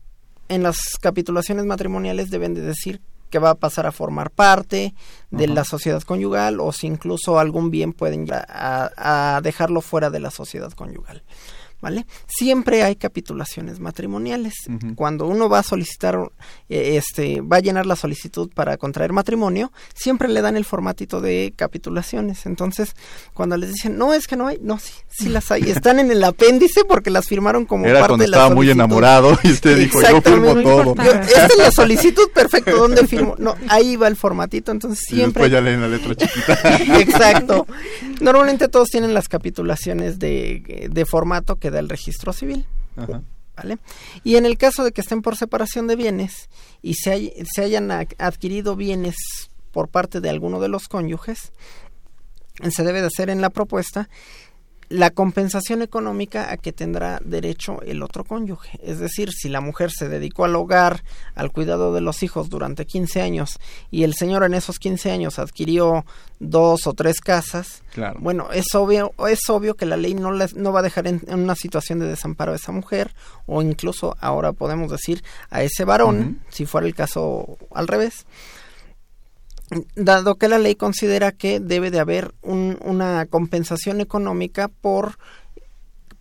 [0.48, 3.00] en las capitulaciones matrimoniales deben de decir
[3.32, 4.94] que va a pasar a formar parte
[5.30, 5.54] de uh -huh.
[5.54, 10.30] la sociedad conyugal o si incluso algún bien pueden a, a, dejarlo fuera de la
[10.30, 11.22] sociedad conyugal.
[11.82, 12.06] ¿Vale?
[12.28, 14.54] Siempre hay capitulaciones matrimoniales.
[14.68, 14.94] Uh -huh.
[14.94, 16.16] Cuando uno va a solicitar,
[16.68, 21.20] eh, este, va a llenar la solicitud para contraer matrimonio, siempre le dan el formatito
[21.20, 22.46] de capitulaciones.
[22.46, 22.94] Entonces,
[23.34, 25.62] cuando les dicen, no, es que no hay, no, sí, sí las hay.
[25.70, 28.70] Están en el apéndice porque las firmaron como Era parte cuando de la estaba muy
[28.70, 30.94] enamorado y usted dijo, yo firmo todo.
[31.02, 33.34] Esta es la solicitud, perfecto, ¿dónde firmo?
[33.38, 35.46] No, ahí va el formatito, entonces siempre...
[35.46, 36.60] Y después ya leen la letra chiquita.
[37.00, 37.66] Exacto.
[38.20, 42.66] Normalmente todos tienen las capitulaciones de, de formato que da el registro civil.
[42.96, 43.22] Ajá.
[43.56, 43.78] ¿Vale?
[44.24, 46.48] Y en el caso de que estén por separación de bienes
[46.80, 49.16] y se, hay, se hayan adquirido bienes
[49.72, 51.52] por parte de alguno de los cónyuges,
[52.70, 54.08] se debe de hacer en la propuesta
[54.92, 58.78] la compensación económica a que tendrá derecho el otro cónyuge.
[58.82, 61.02] Es decir, si la mujer se dedicó al hogar,
[61.34, 63.58] al cuidado de los hijos durante 15 años
[63.90, 66.04] y el señor en esos 15 años adquirió
[66.40, 68.18] dos o tres casas, claro.
[68.20, 71.22] bueno, es obvio, es obvio que la ley no, les, no va a dejar en,
[71.26, 73.14] en, una situación de desamparo a esa mujer
[73.46, 76.38] o incluso ahora podemos decir a ese varón, uh -huh.
[76.50, 78.26] si fuera el caso al revés
[79.94, 85.18] dado que la ley considera que debe de haber un, una compensación económica por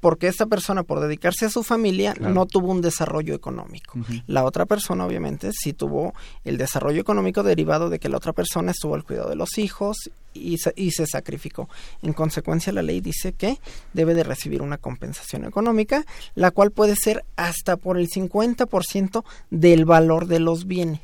[0.02, 4.00] porque esta persona por dedicarse a su familia no tuvo un desarrollo económico.
[4.28, 8.72] La otra persona obviamente sí tuvo el desarrollo económico derivado de que la otra persona
[8.72, 11.70] estuvo al cuidado de los hijos y se, y se sacrificó.
[12.02, 13.60] En consecuencia la ley dice que
[13.94, 19.86] debe de recibir una compensación económica, la cual puede ser hasta por el 50% del
[19.86, 21.02] valor de los bienes.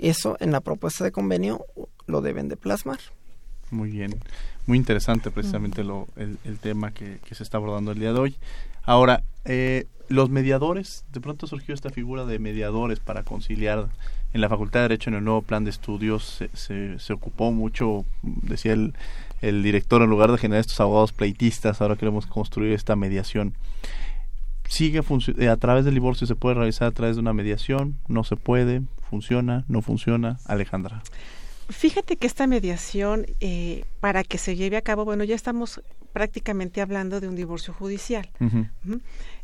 [0.00, 1.64] Eso en la propuesta de convenio
[2.06, 2.98] lo deben de plasmar.
[3.70, 4.18] Muy bien,
[4.66, 8.36] muy interesante precisamente lo, el, tema que, se está abordando el día de hoy.
[8.82, 13.88] Ahora, eh, los mediadores, de pronto surgió esta figura de mediadores para conciliar
[14.32, 18.04] en la Facultad de Derecho en el nuevo plan de estudios se, se, ocupó mucho,
[18.22, 18.94] decía el,
[19.40, 23.54] el, director, en lugar de generar estos abogados pleitistas, ahora queremos construir esta mediación.
[24.70, 25.02] ¿Sigue
[25.38, 27.96] eh, a través del divorcio se puede realizar a través de una mediación?
[28.06, 28.82] ¿No se puede?
[29.10, 29.64] ¿Funciona?
[29.66, 30.38] ¿No funciona?
[30.46, 31.02] Alejandra.
[31.68, 36.80] Fíjate que esta mediación, eh, para que se lleve a cabo, bueno, ya estamos prácticamente
[36.80, 38.30] hablando de un divorcio judicial.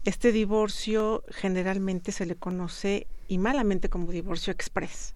[0.05, 5.12] Este divorcio generalmente se le conoce y malamente como divorcio express,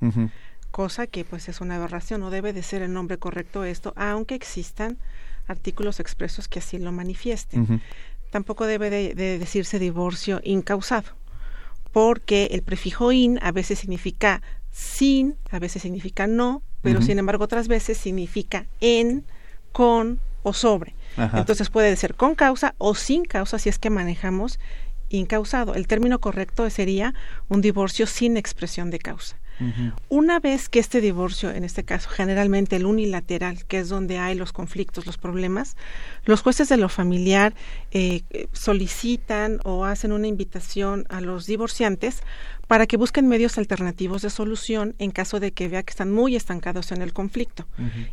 [0.73, 4.35] cosa que pues es una aberración, no debe de ser el nombre correcto esto, aunque
[4.35, 4.99] existan
[5.51, 7.83] artículos expresos que así lo manifiesten.
[8.31, 11.11] Tampoco debe de, decirse divorcio incausado,
[11.93, 17.45] porque el prefijo in a veces significa sin, a veces significa no, pero sin embargo
[17.45, 19.24] otras veces significa en,
[19.72, 20.95] con o sobre.
[21.16, 24.59] Entonces puede ser con causa o sin causa si es que manejamos
[25.11, 25.74] incausado.
[25.74, 27.14] El término correcto sería
[27.49, 29.39] un divorcio sin expresión de causa.
[30.09, 34.35] Una vez que este divorcio, en este caso generalmente el unilateral, que es donde hay
[34.35, 35.77] los conflictos, los problemas,
[36.25, 37.55] los jueces de lo familiar
[37.91, 42.23] eh, solicitan o hacen una invitación a los divorciantes
[42.71, 46.37] para que busquen medios alternativos de solución en caso de que vea que están muy
[46.37, 47.66] estancados en el conflicto.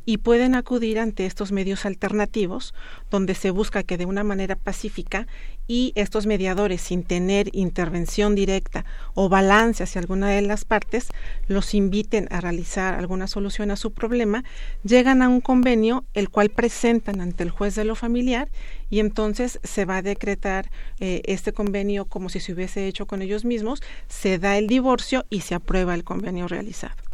[0.03, 2.73] Y pueden acudir ante estos medios alternativos
[3.11, 5.27] donde se busca que de una manera pacífica
[5.67, 8.83] y estos mediadores sin tener intervención directa
[9.13, 11.09] o balance hacia alguna de las partes
[11.47, 14.43] los inviten a realizar alguna solución a su problema,
[14.83, 18.49] llegan a un convenio el cual presentan ante el juez de lo familiar
[18.89, 20.69] y entonces se va a decretar
[20.99, 25.25] eh, este convenio como si se hubiese hecho con ellos mismos, se da el divorcio
[25.29, 27.07] y se aprueba el convenio realizado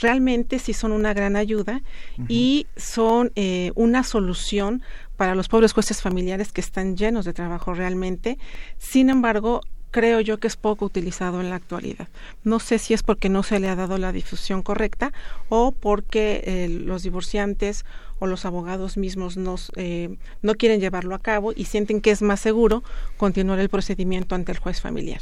[0.00, 1.82] realmente sí son una gran ayuda
[2.28, 4.82] y son eh, una solución
[5.16, 8.38] para los pobres jueces familiares que están llenos de trabajo realmente.
[8.78, 9.60] Sin embargo,
[9.94, 12.08] creo yo que es poco utilizado en la actualidad.
[12.42, 15.12] No sé si es porque no se le ha dado la difusión correcta
[15.48, 17.84] o porque eh, los divorciantes
[18.18, 22.22] o los abogados mismos nos, eh, no quieren llevarlo a cabo y sienten que es
[22.22, 22.82] más seguro
[23.18, 25.20] continuar el procedimiento ante el juez familiar.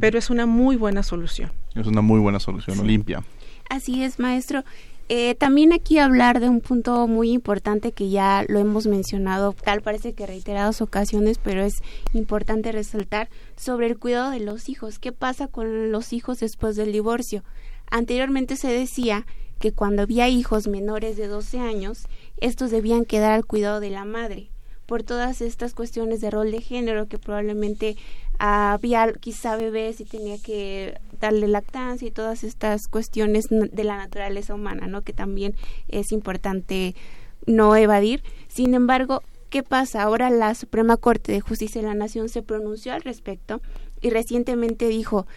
[0.00, 1.50] Pero es una muy buena solución.
[1.74, 3.24] Es una muy buena solución, limpia.
[3.70, 4.64] Así es, maestro.
[5.12, 9.82] Eh, también aquí hablar de un punto muy importante que ya lo hemos mencionado, tal
[9.82, 11.82] parece que reiteradas ocasiones, pero es
[12.12, 15.00] importante resaltar sobre el cuidado de los hijos.
[15.00, 17.42] ¿Qué pasa con los hijos después del divorcio?
[17.90, 19.26] Anteriormente se decía
[19.58, 22.04] que cuando había hijos menores de 12 años,
[22.36, 24.49] estos debían quedar al cuidado de la madre
[24.90, 27.96] por todas estas cuestiones de rol de género que probablemente
[28.40, 34.52] había quizá bebés y tenía que darle lactancia y todas estas cuestiones de la naturaleza
[34.52, 35.02] humana, ¿no?
[35.02, 35.54] Que también
[35.86, 36.96] es importante
[37.46, 38.24] no evadir.
[38.48, 40.02] Sin embargo, ¿qué pasa?
[40.02, 43.62] Ahora la Suprema Corte de Justicia de la Nación se pronunció al respecto
[44.00, 45.28] y recientemente dijo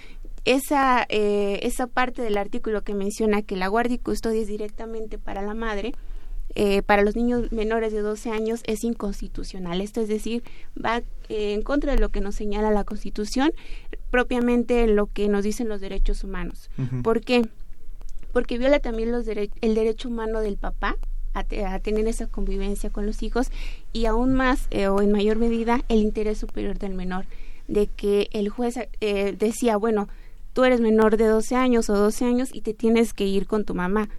[0.46, 5.20] esa, eh, esa parte del artículo que menciona que la guardia y custodia es directamente
[5.20, 5.94] para la madre,
[6.56, 9.82] eh, para los niños menores de 12 años es inconstitucional.
[9.82, 10.44] Esto es decir,
[10.84, 10.98] va
[11.30, 13.52] eh, en contra de lo que nos señala la Constitución,
[14.12, 16.70] propiamente lo que nos dicen los derechos humanos.
[17.04, 17.48] ¿Por qué?
[18.32, 20.98] Porque viola también los el derecho humano del papá
[21.34, 21.44] a,
[21.80, 23.50] tener esa convivencia con los hijos
[23.92, 27.26] y aún más eh, o en mayor medida el interés superior del menor,
[27.68, 30.10] de que el juez decía, bueno,
[30.54, 33.66] tú eres menor de 12 años o 12 años y te tienes que ir con
[33.66, 34.10] tu mamá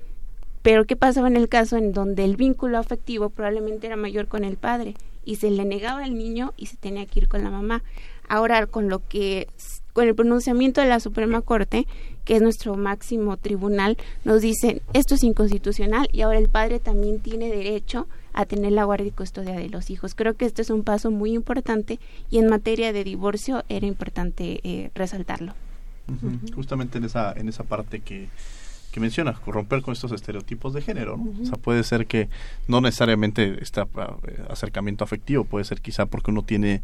[0.64, 4.44] pero ¿qué pasaba en el caso en donde el vínculo afectivo probablemente era mayor con
[4.44, 7.50] el padre y se le negaba al niño y se tenía que ir con la
[7.50, 7.82] mamá?
[8.30, 9.46] Ahora con lo que
[9.92, 11.86] con el pronunciamiento de la Suprema Corte,
[12.24, 17.20] que es nuestro máximo tribunal, nos dicen esto es inconstitucional y ahora el padre también
[17.20, 20.14] tiene derecho a tener la guardia y custodia de los hijos.
[20.14, 22.00] Creo que este es un paso muy importante
[22.30, 25.52] y en materia de divorcio era importante eh, resaltarlo.
[26.54, 28.28] Justamente en esa en esa parte que
[28.94, 31.16] que mencionas, romper con estos estereotipos de género.
[31.16, 31.42] ¿no?
[31.42, 32.28] O sea, puede ser que
[32.68, 33.82] no necesariamente este
[34.48, 36.80] acercamiento afectivo, puede ser quizá porque uno tiene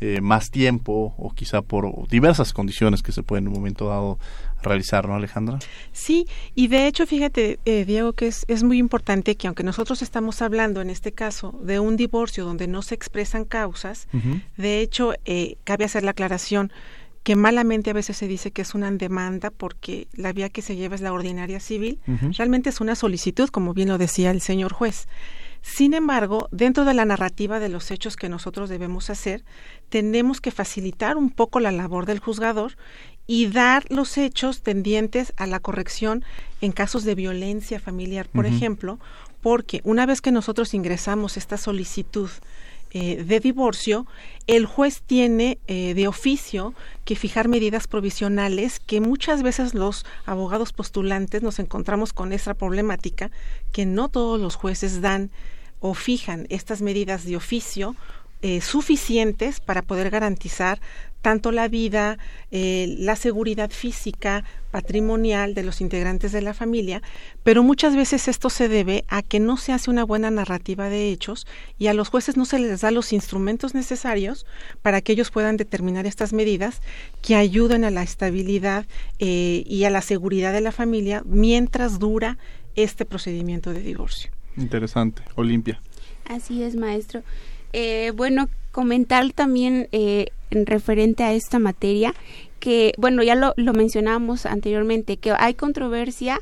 [0.00, 4.18] eh, más tiempo o quizá por diversas condiciones que se pueden en un momento dado
[4.62, 5.58] realizar, ¿no, Alejandra?
[5.92, 10.00] Sí, y de hecho, fíjate, eh, Diego, que es, es muy importante que aunque nosotros
[10.00, 14.08] estamos hablando en este caso de un divorcio donde no se expresan causas,
[14.56, 16.72] de hecho, eh, cabe hacer la aclaración
[17.22, 20.76] que malamente a veces se dice que es una demanda porque la vía que se
[20.76, 22.00] lleva es la ordinaria civil,
[22.36, 25.06] realmente es una solicitud, como bien lo decía el señor juez.
[25.62, 29.44] Sin embargo, dentro de la narrativa de los hechos que nosotros debemos hacer,
[29.88, 32.76] tenemos que facilitar un poco la labor del juzgador
[33.28, 36.24] y dar los hechos tendientes a la corrección
[36.60, 38.98] en casos de violencia familiar, por ejemplo,
[39.40, 42.30] porque una vez que nosotros ingresamos esta solicitud
[42.94, 44.06] eh, de divorcio,
[44.46, 46.74] el juez tiene eh, de oficio
[47.06, 53.30] que fijar medidas provisionales que muchas veces los abogados postulantes nos encontramos con esta problemática
[53.72, 55.30] que no todos los jueces dan
[55.80, 57.96] o fijan estas medidas de oficio
[58.42, 60.78] eh, suficientes para poder garantizar
[61.22, 62.18] tanto la vida,
[62.50, 67.02] eh, la seguridad física, patrimonial de los integrantes de la familia,
[67.42, 71.10] pero muchas veces esto se debe a que no se hace una buena narrativa de
[71.10, 71.46] hechos
[71.78, 74.46] y a los jueces no se les da los instrumentos necesarios
[74.82, 76.82] para que ellos puedan determinar estas medidas
[77.20, 78.86] que ayuden a la estabilidad
[79.18, 82.38] eh, y a la seguridad de la familia mientras dura
[82.74, 84.30] este procedimiento de divorcio.
[84.56, 85.22] Interesante.
[85.36, 85.80] Olimpia.
[86.24, 87.22] Así es, maestro.
[87.72, 92.14] Eh, bueno, comentar también eh, en referente a esta materia
[92.60, 96.40] que, bueno, ya lo, lo mencionamos anteriormente, que hay controversia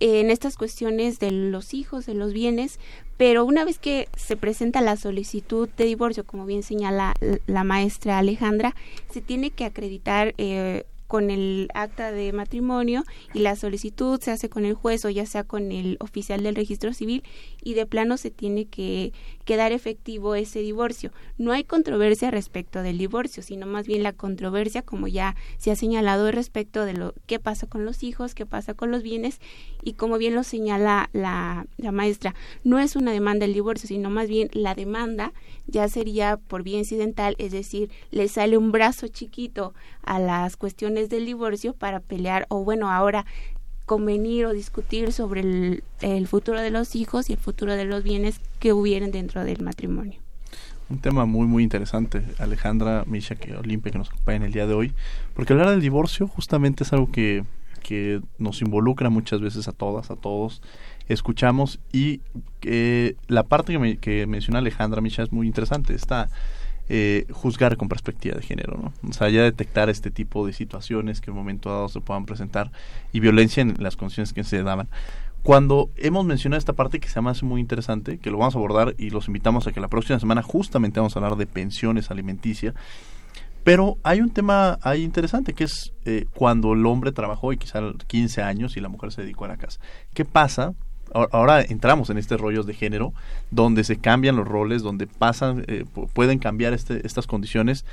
[0.00, 2.78] en estas cuestiones de los hijos, de los bienes,
[3.16, 7.14] pero una vez que se presenta la solicitud de divorcio, como bien señala
[7.46, 8.74] la maestra Alejandra,
[9.10, 13.04] se tiene que acreditar eh, con el acta de matrimonio
[13.34, 16.56] y la solicitud se hace con el juez o ya sea con el oficial del
[16.56, 17.22] registro civil
[17.64, 19.12] y de plano se tiene que
[19.44, 21.10] quedar efectivo ese divorcio.
[21.38, 25.76] No hay controversia respecto del divorcio, sino más bien la controversia, como ya se ha
[25.76, 29.40] señalado, respecto de lo qué pasa con los hijos, qué pasa con los bienes
[29.82, 34.10] y como bien lo señala la, la maestra, no es una demanda el divorcio, sino
[34.10, 35.32] más bien la demanda
[35.66, 41.08] ya sería por vía incidental, es decir, le sale un brazo chiquito a las cuestiones
[41.08, 43.24] del divorcio para pelear o bueno, ahora
[43.86, 48.40] convenir o discutir sobre el, futuro de los hijos y el futuro de los bienes
[48.58, 50.20] que hubieran dentro del matrimonio.
[50.88, 54.66] Un tema muy, muy interesante, Alejandra, Misha, que Olimpia, que nos acompaña en el día
[54.66, 54.92] de hoy,
[55.34, 57.44] porque hablar del divorcio justamente es algo que,
[57.82, 60.62] que nos involucra muchas veces a todas, a todos,
[61.08, 62.20] escuchamos y
[62.62, 66.28] eh, la parte que, que menciona Alejandra Misha es muy interesante, está
[66.88, 68.92] eh, juzgar con perspectiva de género, ¿no?
[69.08, 72.26] O sea, ya detectar este tipo de situaciones que en un momento dado se puedan
[72.26, 72.70] presentar
[73.12, 74.88] y violencia en las condiciones que se daban.
[75.42, 78.58] Cuando hemos mencionado esta parte que se me hace muy interesante, que lo vamos a
[78.58, 82.10] abordar y los invitamos a que la próxima semana justamente vamos a hablar de pensiones
[82.10, 82.74] alimenticia,
[83.62, 87.80] pero hay un tema ahí interesante que es eh, cuando el hombre trabajó y quizá
[88.06, 89.80] 15 años y la mujer se dedicó a la casa.
[90.12, 90.74] ¿Qué pasa
[91.14, 93.12] ahora entramos en este rollos de género,
[93.50, 97.84] donde se cambian los roles, donde pasan, eh, pueden cambiar este, estas condiciones,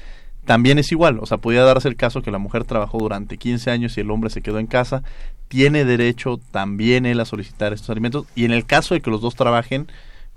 [0.46, 1.20] también es igual.
[1.20, 4.12] O sea, podría darse el caso que la mujer trabajó durante 15 años y el
[4.12, 5.04] hombre se quedó en casa,
[5.48, 9.22] tiene derecho también él a solicitar estos alimentos, y en el caso de que los
[9.22, 9.88] dos trabajen,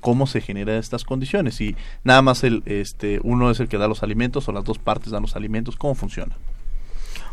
[0.00, 3.88] cómo se generan estas condiciones, si nada más el, este, uno es el que da
[3.88, 6.36] los alimentos o las dos partes dan los alimentos, ¿cómo funciona?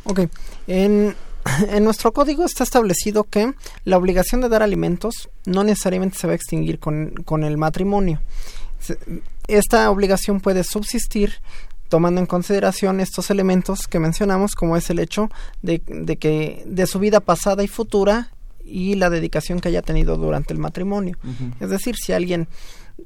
[0.06, 0.22] Ok,
[0.68, 1.14] en
[1.70, 3.54] en nuestro código está establecido que
[3.86, 8.22] la obligación de dar alimentos no necesariamente se va a extinguir con, el matrimonio.
[9.48, 11.34] Esta obligación puede subsistir
[11.90, 15.30] tomando en consideración estos elementos que mencionamos, como es el hecho
[15.62, 18.32] de, que de su vida pasada y futura
[18.64, 21.18] y la dedicación que haya tenido durante el matrimonio.
[21.60, 22.48] Es decir, si alguien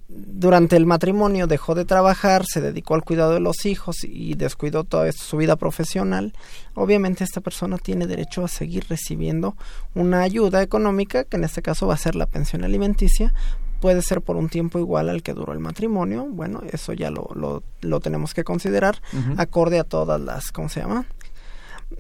[0.08, 4.84] durante el matrimonio dejó de trabajar, se dedicó al cuidado de los hijos y descuidó
[4.84, 6.34] toda su vida profesional,
[6.74, 9.56] obviamente esta persona tiene derecho a seguir recibiendo
[9.94, 13.34] una ayuda económica, que en este caso va a ser la pensión alimenticia,
[13.82, 17.30] puede ser por un tiempo igual al que duró el matrimonio, bueno, eso ya lo,
[17.36, 19.02] lo, lo tenemos que considerar
[19.38, 21.06] acorde a todas las, ¿cómo se llama?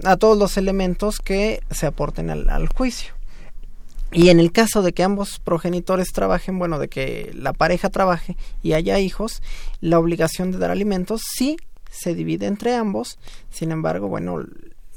[0.03, 3.13] A todos los elementos que se aporten al juicio.
[4.15, 8.37] Y en el caso de que ambos progenitores trabajen, bueno, de que la pareja trabaje
[8.63, 9.43] y haya hijos,
[9.81, 11.57] la obligación de dar alimentos sí
[11.91, 13.19] se divide entre ambos.
[13.51, 14.39] Sin embargo, bueno,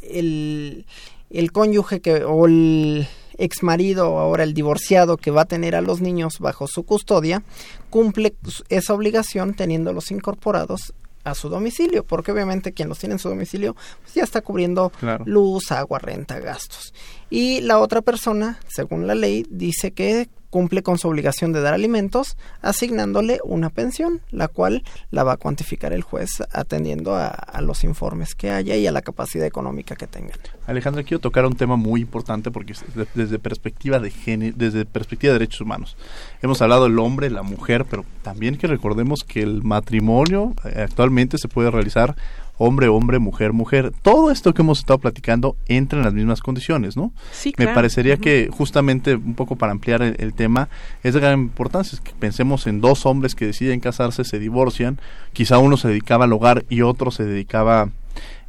[0.02, 0.86] el,
[1.30, 3.08] el cónyuge que o el
[3.38, 7.42] ex marido ahora el divorciado que va a tener a los niños bajo su custodia
[7.90, 8.34] cumple
[8.68, 10.92] esa obligación teniéndolos incorporados
[11.24, 14.92] a su domicilio, porque obviamente quien los tiene en su domicilio pues ya está cubriendo
[15.24, 16.94] luz, agua, renta, gastos.
[17.30, 21.74] Y la otra persona, según la ley, dice que cumple con su obligación de dar
[21.74, 27.84] alimentos, asignándole una pensión, la cual la va a cuantificar el juez atendiendo a, los
[27.84, 30.38] informes que haya y a la capacidad económica que tengan.
[30.66, 32.74] Alejandra, quiero tocar un tema muy importante porque
[33.14, 35.96] desde perspectiva de género, desde perspectiva de derechos humanos.
[36.40, 41.36] Hemos hablado del hombre, la mujer, pero también que recordemos que el matrimonio eh, actualmente
[41.38, 42.16] se puede realizar
[42.58, 43.92] hombre, hombre, mujer, mujer.
[44.02, 47.12] Todo esto que hemos estado platicando entra en las mismas condiciones, ¿no?
[47.32, 50.68] Sí, Me parecería que justamente un poco para ampliar el, tema
[51.02, 51.98] es de gran importancia.
[52.02, 55.00] que pensemos en dos hombres que deciden casarse, se divorcian,
[55.32, 57.90] quizá uno se dedicaba al hogar y otro se dedicaba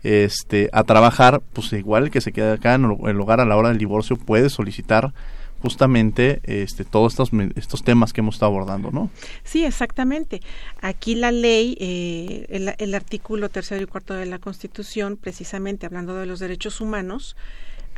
[0.03, 3.57] este a trabajar, pues igual el que se queda acá en el hogar a la
[3.57, 5.13] hora del divorcio puede solicitar
[5.61, 9.09] justamente este, todos estos, estos temas que hemos estado abordando, ¿no?
[9.43, 10.41] Sí, exactamente.
[10.81, 16.15] Aquí la ley, eh, el, el, artículo tercero y cuarto de la Constitución, precisamente hablando
[16.15, 17.35] de los derechos humanos,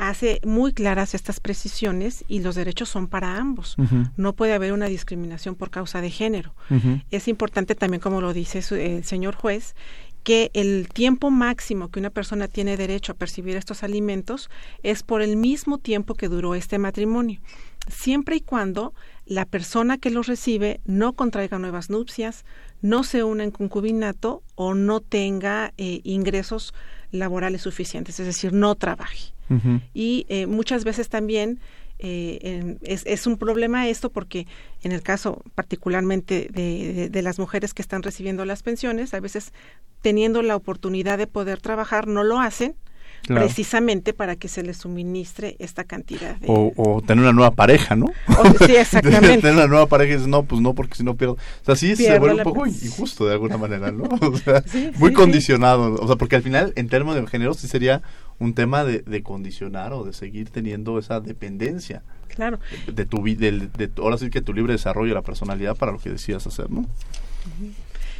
[0.01, 3.75] hace muy claras estas precisiones y los derechos son para ambos.
[4.17, 6.53] No puede haber una discriminación por causa de género.
[7.11, 9.75] Es importante también, como lo dice el señor juez,
[10.23, 14.49] que el tiempo máximo que una persona tiene derecho a percibir estos alimentos
[14.83, 17.41] es por el mismo tiempo que duró este matrimonio,
[17.87, 18.93] siempre y cuando
[19.25, 22.45] la persona que los recibe no contraiga nuevas nupcias,
[22.81, 26.73] no se una en concubinato o no tenga eh, ingresos
[27.11, 29.33] laborales suficientes, es decir, no trabaje.
[29.93, 31.59] Y eh, muchas veces también
[32.03, 34.47] eh, es, es, un problema esto porque
[34.81, 39.53] en el caso particularmente de, las mujeres que están recibiendo las pensiones, a veces
[40.01, 42.75] teniendo la oportunidad de poder trabajar, no lo hacen.
[43.27, 46.37] precisamente para que se les suministre esta cantidad.
[46.37, 46.47] De...
[46.49, 48.07] O, tener una nueva pareja, ¿no?
[48.65, 49.37] sí, exactamente.
[49.37, 51.33] tener una nueva pareja y dices, no, pues no, porque si no pierdo.
[51.33, 54.05] O sea, sí se vuelve un poco injusto de alguna manera, ¿no?
[54.21, 54.63] O sea,
[54.97, 55.93] muy condicionado.
[55.93, 58.01] O sea, porque al final, en términos de género, sí sería
[58.41, 62.01] un tema de, de, condicionar o de seguir teniendo esa dependencia.
[62.27, 62.59] Claro.
[62.91, 66.09] De, tu vida, de, ahora sí que tu libre desarrollo, la personalidad para lo que
[66.09, 66.87] decías hacer, ¿no?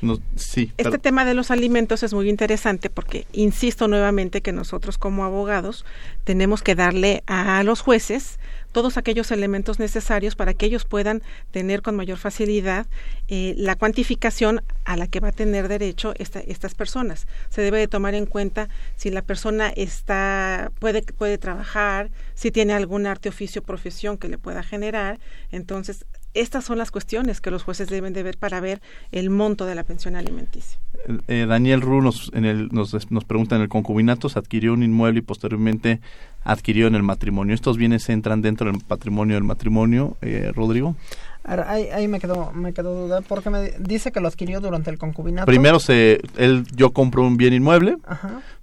[0.04, 0.72] no sí.
[0.78, 5.86] Este tema de los alimentos es muy interesante porque insisto nuevamente que nosotros como abogados
[6.24, 8.40] tenemos que darle a los jueces
[8.72, 12.88] todos aquellos elementos necesarios para que ellos puedan tener con mayor facilidad
[13.28, 17.28] eh, la cuantificación a la que va a tener derecho esta, estas personas.
[17.50, 22.74] Se debe de tomar en cuenta si la persona está puede puede trabajar, si tiene
[22.74, 25.20] algún arte, oficio, profesión que le pueda generar,
[25.52, 29.66] entonces estas son las cuestiones que los jueces deben de ver para ver el monto
[29.66, 30.80] de la pensión alimenticia.
[31.28, 34.84] Eh, Daniel Ru nos, en el, nos, nos pregunta, en el concubinato se adquirió un
[34.84, 36.00] inmueble y posteriormente
[36.44, 37.54] adquirió en el matrimonio.
[37.54, 40.96] ¿Estos bienes entran dentro del patrimonio del matrimonio, eh, Rodrigo?
[41.44, 45.00] Ahí, ahí, me quedó me quedó duda porque me dice que lo adquirió durante el
[45.00, 45.48] concubinato.
[45.48, 47.98] Primero se él yo compro un bien inmueble,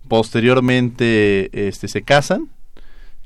[0.06, 2.48] posteriormente este se casan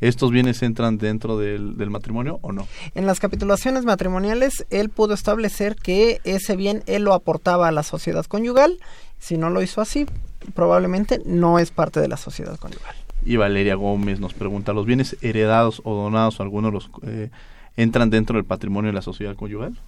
[0.03, 2.67] ¿Estos bienes entran dentro del, matrimonio o no?
[2.97, 7.85] En las capitulaciones matrimoniales, él pudo establecer que ese bien él lo aportaba a la
[7.85, 8.81] sociedad conyugal.
[9.21, 10.07] Si no lo hizo así,
[10.55, 12.97] probablemente no es parte de la sociedad conyugal.
[13.25, 17.31] Y Valeria Gómez nos pregunta, ¿los bienes heredados o donados o algunos los eh,
[17.77, 19.79] entran dentro del patrimonio de la sociedad conyugal?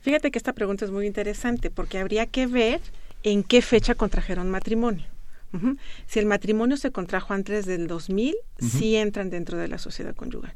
[0.00, 2.80] Fíjate que esta pregunta es muy interesante porque habría que ver
[3.22, 5.06] en qué fecha contrajeron matrimonio.
[6.06, 10.54] Si el matrimonio se contrajo antes del 2000, sí entran dentro de la sociedad conyugal.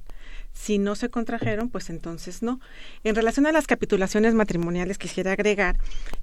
[0.53, 2.61] Si no se contrajeron, pues entonces no.
[3.05, 5.79] En relación a las capitulaciones matrimoniales, quisiera agregar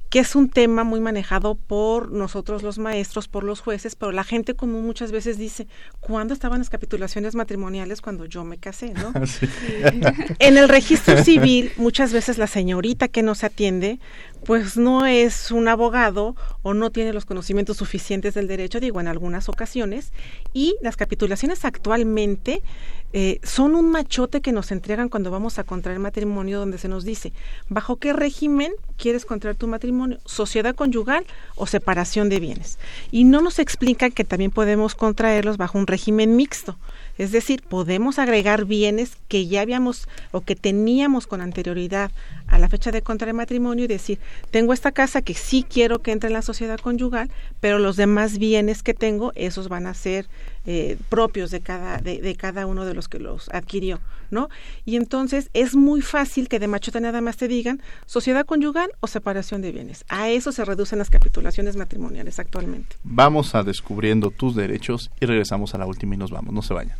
[0.09, 4.23] que es un tema muy manejado por nosotros los maestros, por los jueces, pero la
[4.23, 5.67] gente común muchas veces dice,
[5.99, 8.93] ¿cuándo estaban las capitulaciones matrimoniales cuando yo me casé?
[8.93, 9.11] ¿no?
[10.39, 13.99] en el registro civil, muchas veces la señorita que nos atiende
[14.47, 16.33] pues no es un abogado
[16.63, 20.13] o no tiene los conocimientos suficientes del derecho, digo, en algunas ocasiones,
[20.53, 22.63] y las capitulaciones actualmente
[23.11, 27.03] eh, son un machote que nos entregan cuando vamos a contraer matrimonio, donde se nos
[27.03, 27.33] dice,
[27.67, 30.19] ¿bajo qué régimen quieres contraer tu matrimonio?
[30.23, 31.25] ¿Sociedad conyugal
[31.55, 32.79] o separación de bienes?
[33.11, 36.77] Y no nos explican que también podemos contraerlos bajo un régimen mixto.
[37.17, 42.11] Es decir, podemos agregar bienes que ya habíamos o que teníamos con anterioridad
[42.47, 44.19] a la fecha de contraer matrimonio y decir,
[44.51, 47.29] tengo esta casa que sí quiero que entre en la sociedad conyugal,
[47.59, 50.27] pero los demás bienes que tengo, esos van a ser
[50.65, 53.99] eh, propios de cada, de, cada uno de los que los adquirió,
[54.31, 54.49] ¿no?
[54.85, 59.07] Y entonces es muy fácil que de machota nada más te digan sociedad conyugal o
[59.07, 60.03] separación de bienes.
[60.09, 62.97] A eso se reducen las capitulaciones matrimoniales actualmente.
[63.03, 66.73] Vamos a descubriendo tus derechos y regresamos a la última y nos vamos, no se
[66.73, 66.97] vayan.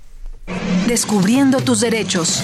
[0.87, 2.43] Descubriendo tus derechos.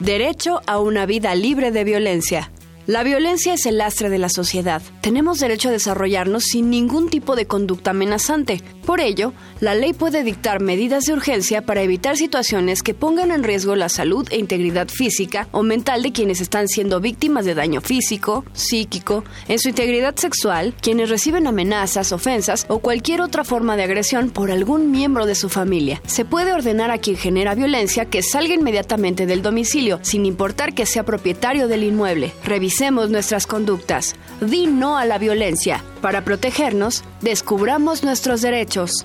[0.00, 2.50] Derecho a una vida libre de violencia.
[2.90, 4.82] La violencia es el lastre de la sociedad.
[5.00, 8.60] Tenemos derecho a desarrollarnos sin ningún tipo de conducta amenazante.
[8.84, 13.44] Por ello, la ley puede dictar medidas de urgencia para evitar situaciones que pongan en
[13.44, 17.80] riesgo la salud e integridad física o mental de quienes están siendo víctimas de daño
[17.80, 23.84] físico, psíquico, en su integridad sexual, quienes reciben amenazas, ofensas o cualquier otra forma de
[23.84, 26.02] agresión por algún miembro de su familia.
[26.06, 30.86] Se puede ordenar a quien genera violencia que salga inmediatamente del domicilio, sin importar que
[30.86, 32.32] sea propietario del inmueble.
[32.80, 34.16] Revisemos nuestras conductas.
[34.40, 35.84] Di no a la violencia.
[36.00, 39.04] Para protegernos, descubramos nuestros derechos.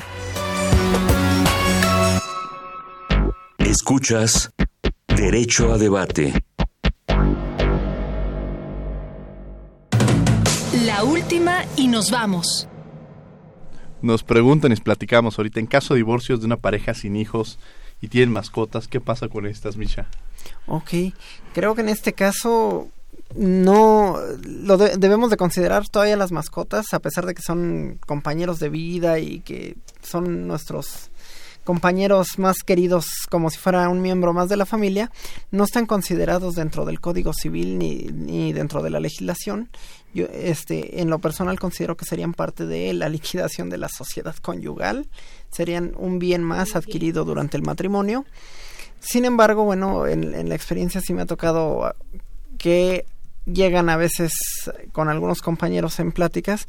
[3.58, 4.52] Escuchas
[5.14, 6.42] Derecho a Debate.
[10.86, 12.70] La última y nos vamos.
[14.02, 17.60] Nos preguntan y platicamos ahorita, en caso de divorcios de una pareja sin hijos
[18.00, 20.08] y tienen mascotas, ¿qué pasa con estas, Misha?
[20.66, 20.92] Ok,
[21.54, 22.90] creo que en este caso
[23.34, 28.70] no lo debemos de considerar todavía las mascotas a pesar de que son compañeros de
[28.70, 31.10] vida y que son nuestros
[31.66, 35.12] compañeros más queridos como si fuera un miembro más de la familia
[35.52, 39.70] no están considerados dentro del código civil ni, ni dentro de la legislación.
[40.14, 44.36] Yo este en lo personal considero que serían parte de la liquidación de la sociedad
[44.42, 45.08] conyugal
[45.52, 48.26] serían un bien más adquirido durante el matrimonio.
[49.00, 51.96] Sin embargo bueno en, en la experiencia sí me ha tocado
[52.60, 53.06] que
[53.46, 54.32] llegan a veces
[54.92, 56.68] con algunos compañeros en pláticas,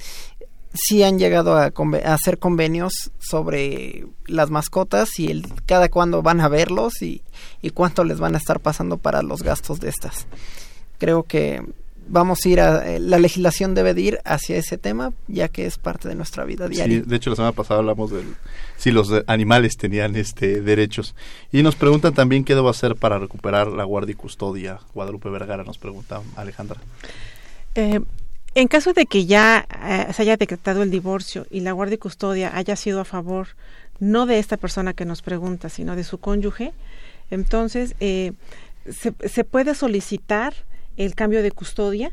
[0.74, 1.72] sí han llegado a,
[2.04, 7.22] hacer convenios sobre las mascotas y el cada cuándo van a verlos y,
[7.62, 10.26] y cuánto les van a estar pasando para los gastos de estas.
[10.98, 11.62] Creo que
[12.08, 15.66] vamos a ir a eh, la legislación debe de ir hacia ese tema ya que
[15.66, 17.00] es parte de nuestra vida diaria.
[17.00, 18.22] Sí, de hecho la semana pasada hablamos de
[18.76, 21.14] si los animales tenían este derechos
[21.52, 24.80] y nos preguntan también qué debo hacer para recuperar la guardia y custodia.
[24.94, 26.80] Guadalupe Vergara nos pregunta Alejandra.
[27.74, 28.00] Eh,
[28.54, 31.98] en caso de que ya eh, se haya decretado el divorcio y la guardia y
[31.98, 33.48] custodia haya sido a favor
[33.98, 36.72] no de esta persona que nos pregunta, sino de su cónyuge,
[37.30, 38.34] entonces se,
[39.26, 40.54] se puede solicitar
[40.96, 42.12] el cambio de custodia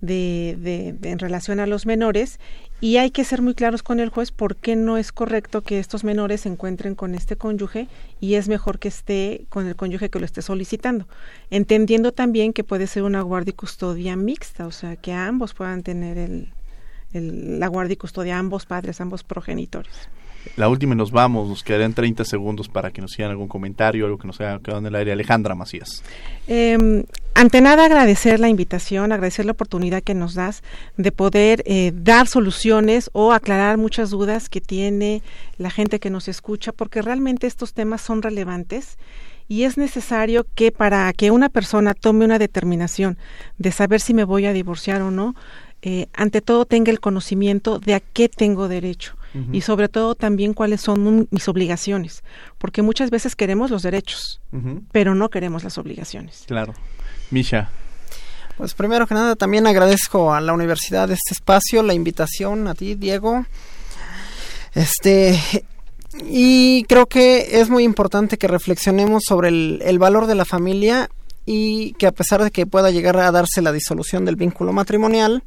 [0.00, 2.40] de, de, en relación a los menores
[2.80, 5.78] y hay que ser muy claros con el juez por qué no es correcto que
[5.78, 7.86] estos menores se encuentren con este cónyuge
[8.20, 11.06] y es mejor que esté con el cónyuge que lo esté solicitando,
[11.50, 15.84] entendiendo también que puede ser una guardia y custodia mixta, o sea, que ambos puedan
[15.84, 16.52] tener el,
[17.12, 20.08] la guardia y custodia, ambos padres, ambos progenitores.
[20.56, 24.04] La última y nos vamos, nos quedarían 30 segundos para que nos sigan algún comentario,
[24.04, 25.12] algo que nos haya quedado en el aire.
[25.12, 26.02] Alejandra Macías.
[26.46, 30.62] Eh, ante nada agradecer la invitación, agradecer la oportunidad que nos das
[30.96, 35.22] de poder eh, dar soluciones o aclarar muchas dudas que tiene
[35.56, 38.98] la gente que nos escucha, porque realmente estos temas son relevantes
[39.48, 43.16] y es necesario que para que una persona tome una determinación
[43.58, 45.34] de saber si me voy a divorciar o no,
[45.80, 49.16] eh, ante todo tenga el conocimiento de a qué tengo derecho
[49.50, 52.22] y sobre todo también cuáles son mis obligaciones,
[52.58, 54.40] porque muchas veces queremos los derechos,
[54.92, 56.44] pero no queremos las obligaciones.
[56.46, 56.74] Claro.
[57.30, 57.70] Misha.
[58.56, 62.94] Pues primero que nada también agradezco a la universidad este espacio, la invitación a ti,
[62.94, 63.46] Diego.
[64.74, 65.40] Este
[66.28, 71.08] y creo que es muy importante que reflexionemos sobre el, el valor de la familia
[71.46, 75.42] y que a pesar de que pueda llegar a darse la disolución del vínculo matrimonial,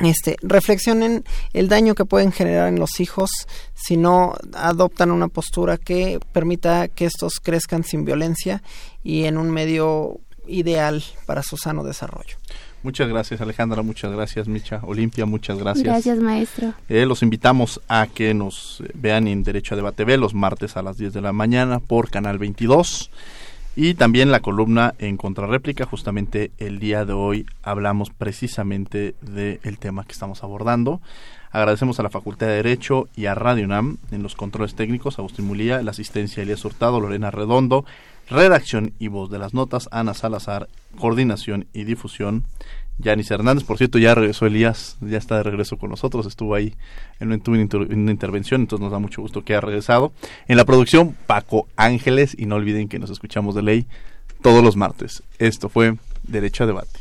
[0.00, 3.30] este, reflexionen el daño que pueden generar en los hijos
[3.74, 8.62] si no adoptan una postura que permita que estos crezcan sin violencia
[9.02, 12.36] y en un medio ideal para su sano desarrollo.
[12.82, 15.84] Muchas gracias Alejandra, muchas gracias Micha, Olimpia, muchas gracias.
[15.84, 16.74] Gracias maestro.
[16.88, 20.82] Eh, los invitamos a que nos vean en Derecho a Debate B los martes a
[20.82, 23.10] las 10 de la mañana por Canal 22.
[23.80, 30.02] Y también la columna en contrarréplica, justamente el día de hoy hablamos precisamente del tema
[30.02, 31.00] que estamos abordando.
[31.52, 35.46] Agradecemos a la Facultad de Derecho y a Radio UNAM en los controles técnicos, Agustín
[35.46, 37.84] Mulía, la asistencia Elías Hurtado, Lorena Redondo,
[38.28, 40.66] redacción y voz de las notas, Ana Salazar,
[40.98, 42.42] coordinación y difusión,
[42.98, 46.74] Yanis Hernández, por cierto, ya regresó Elías, ya está de regreso con nosotros, estuvo ahí
[47.20, 50.12] en una, intervención, entonces nos da mucho gusto que haya regresado.
[50.48, 53.86] En la producción, Paco Ángeles, y no olviden que nos escuchamos de ley
[54.42, 55.22] todos los martes.
[55.38, 55.94] Esto fue
[56.24, 57.00] Derecho a Debate.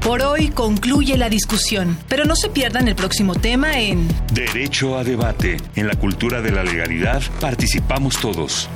[0.00, 5.04] Por hoy concluye la discusión, pero no se pierdan el próximo tema en Derecho a
[5.04, 5.58] Debate.
[5.76, 8.70] En la cultura de la legalidad participamos todos.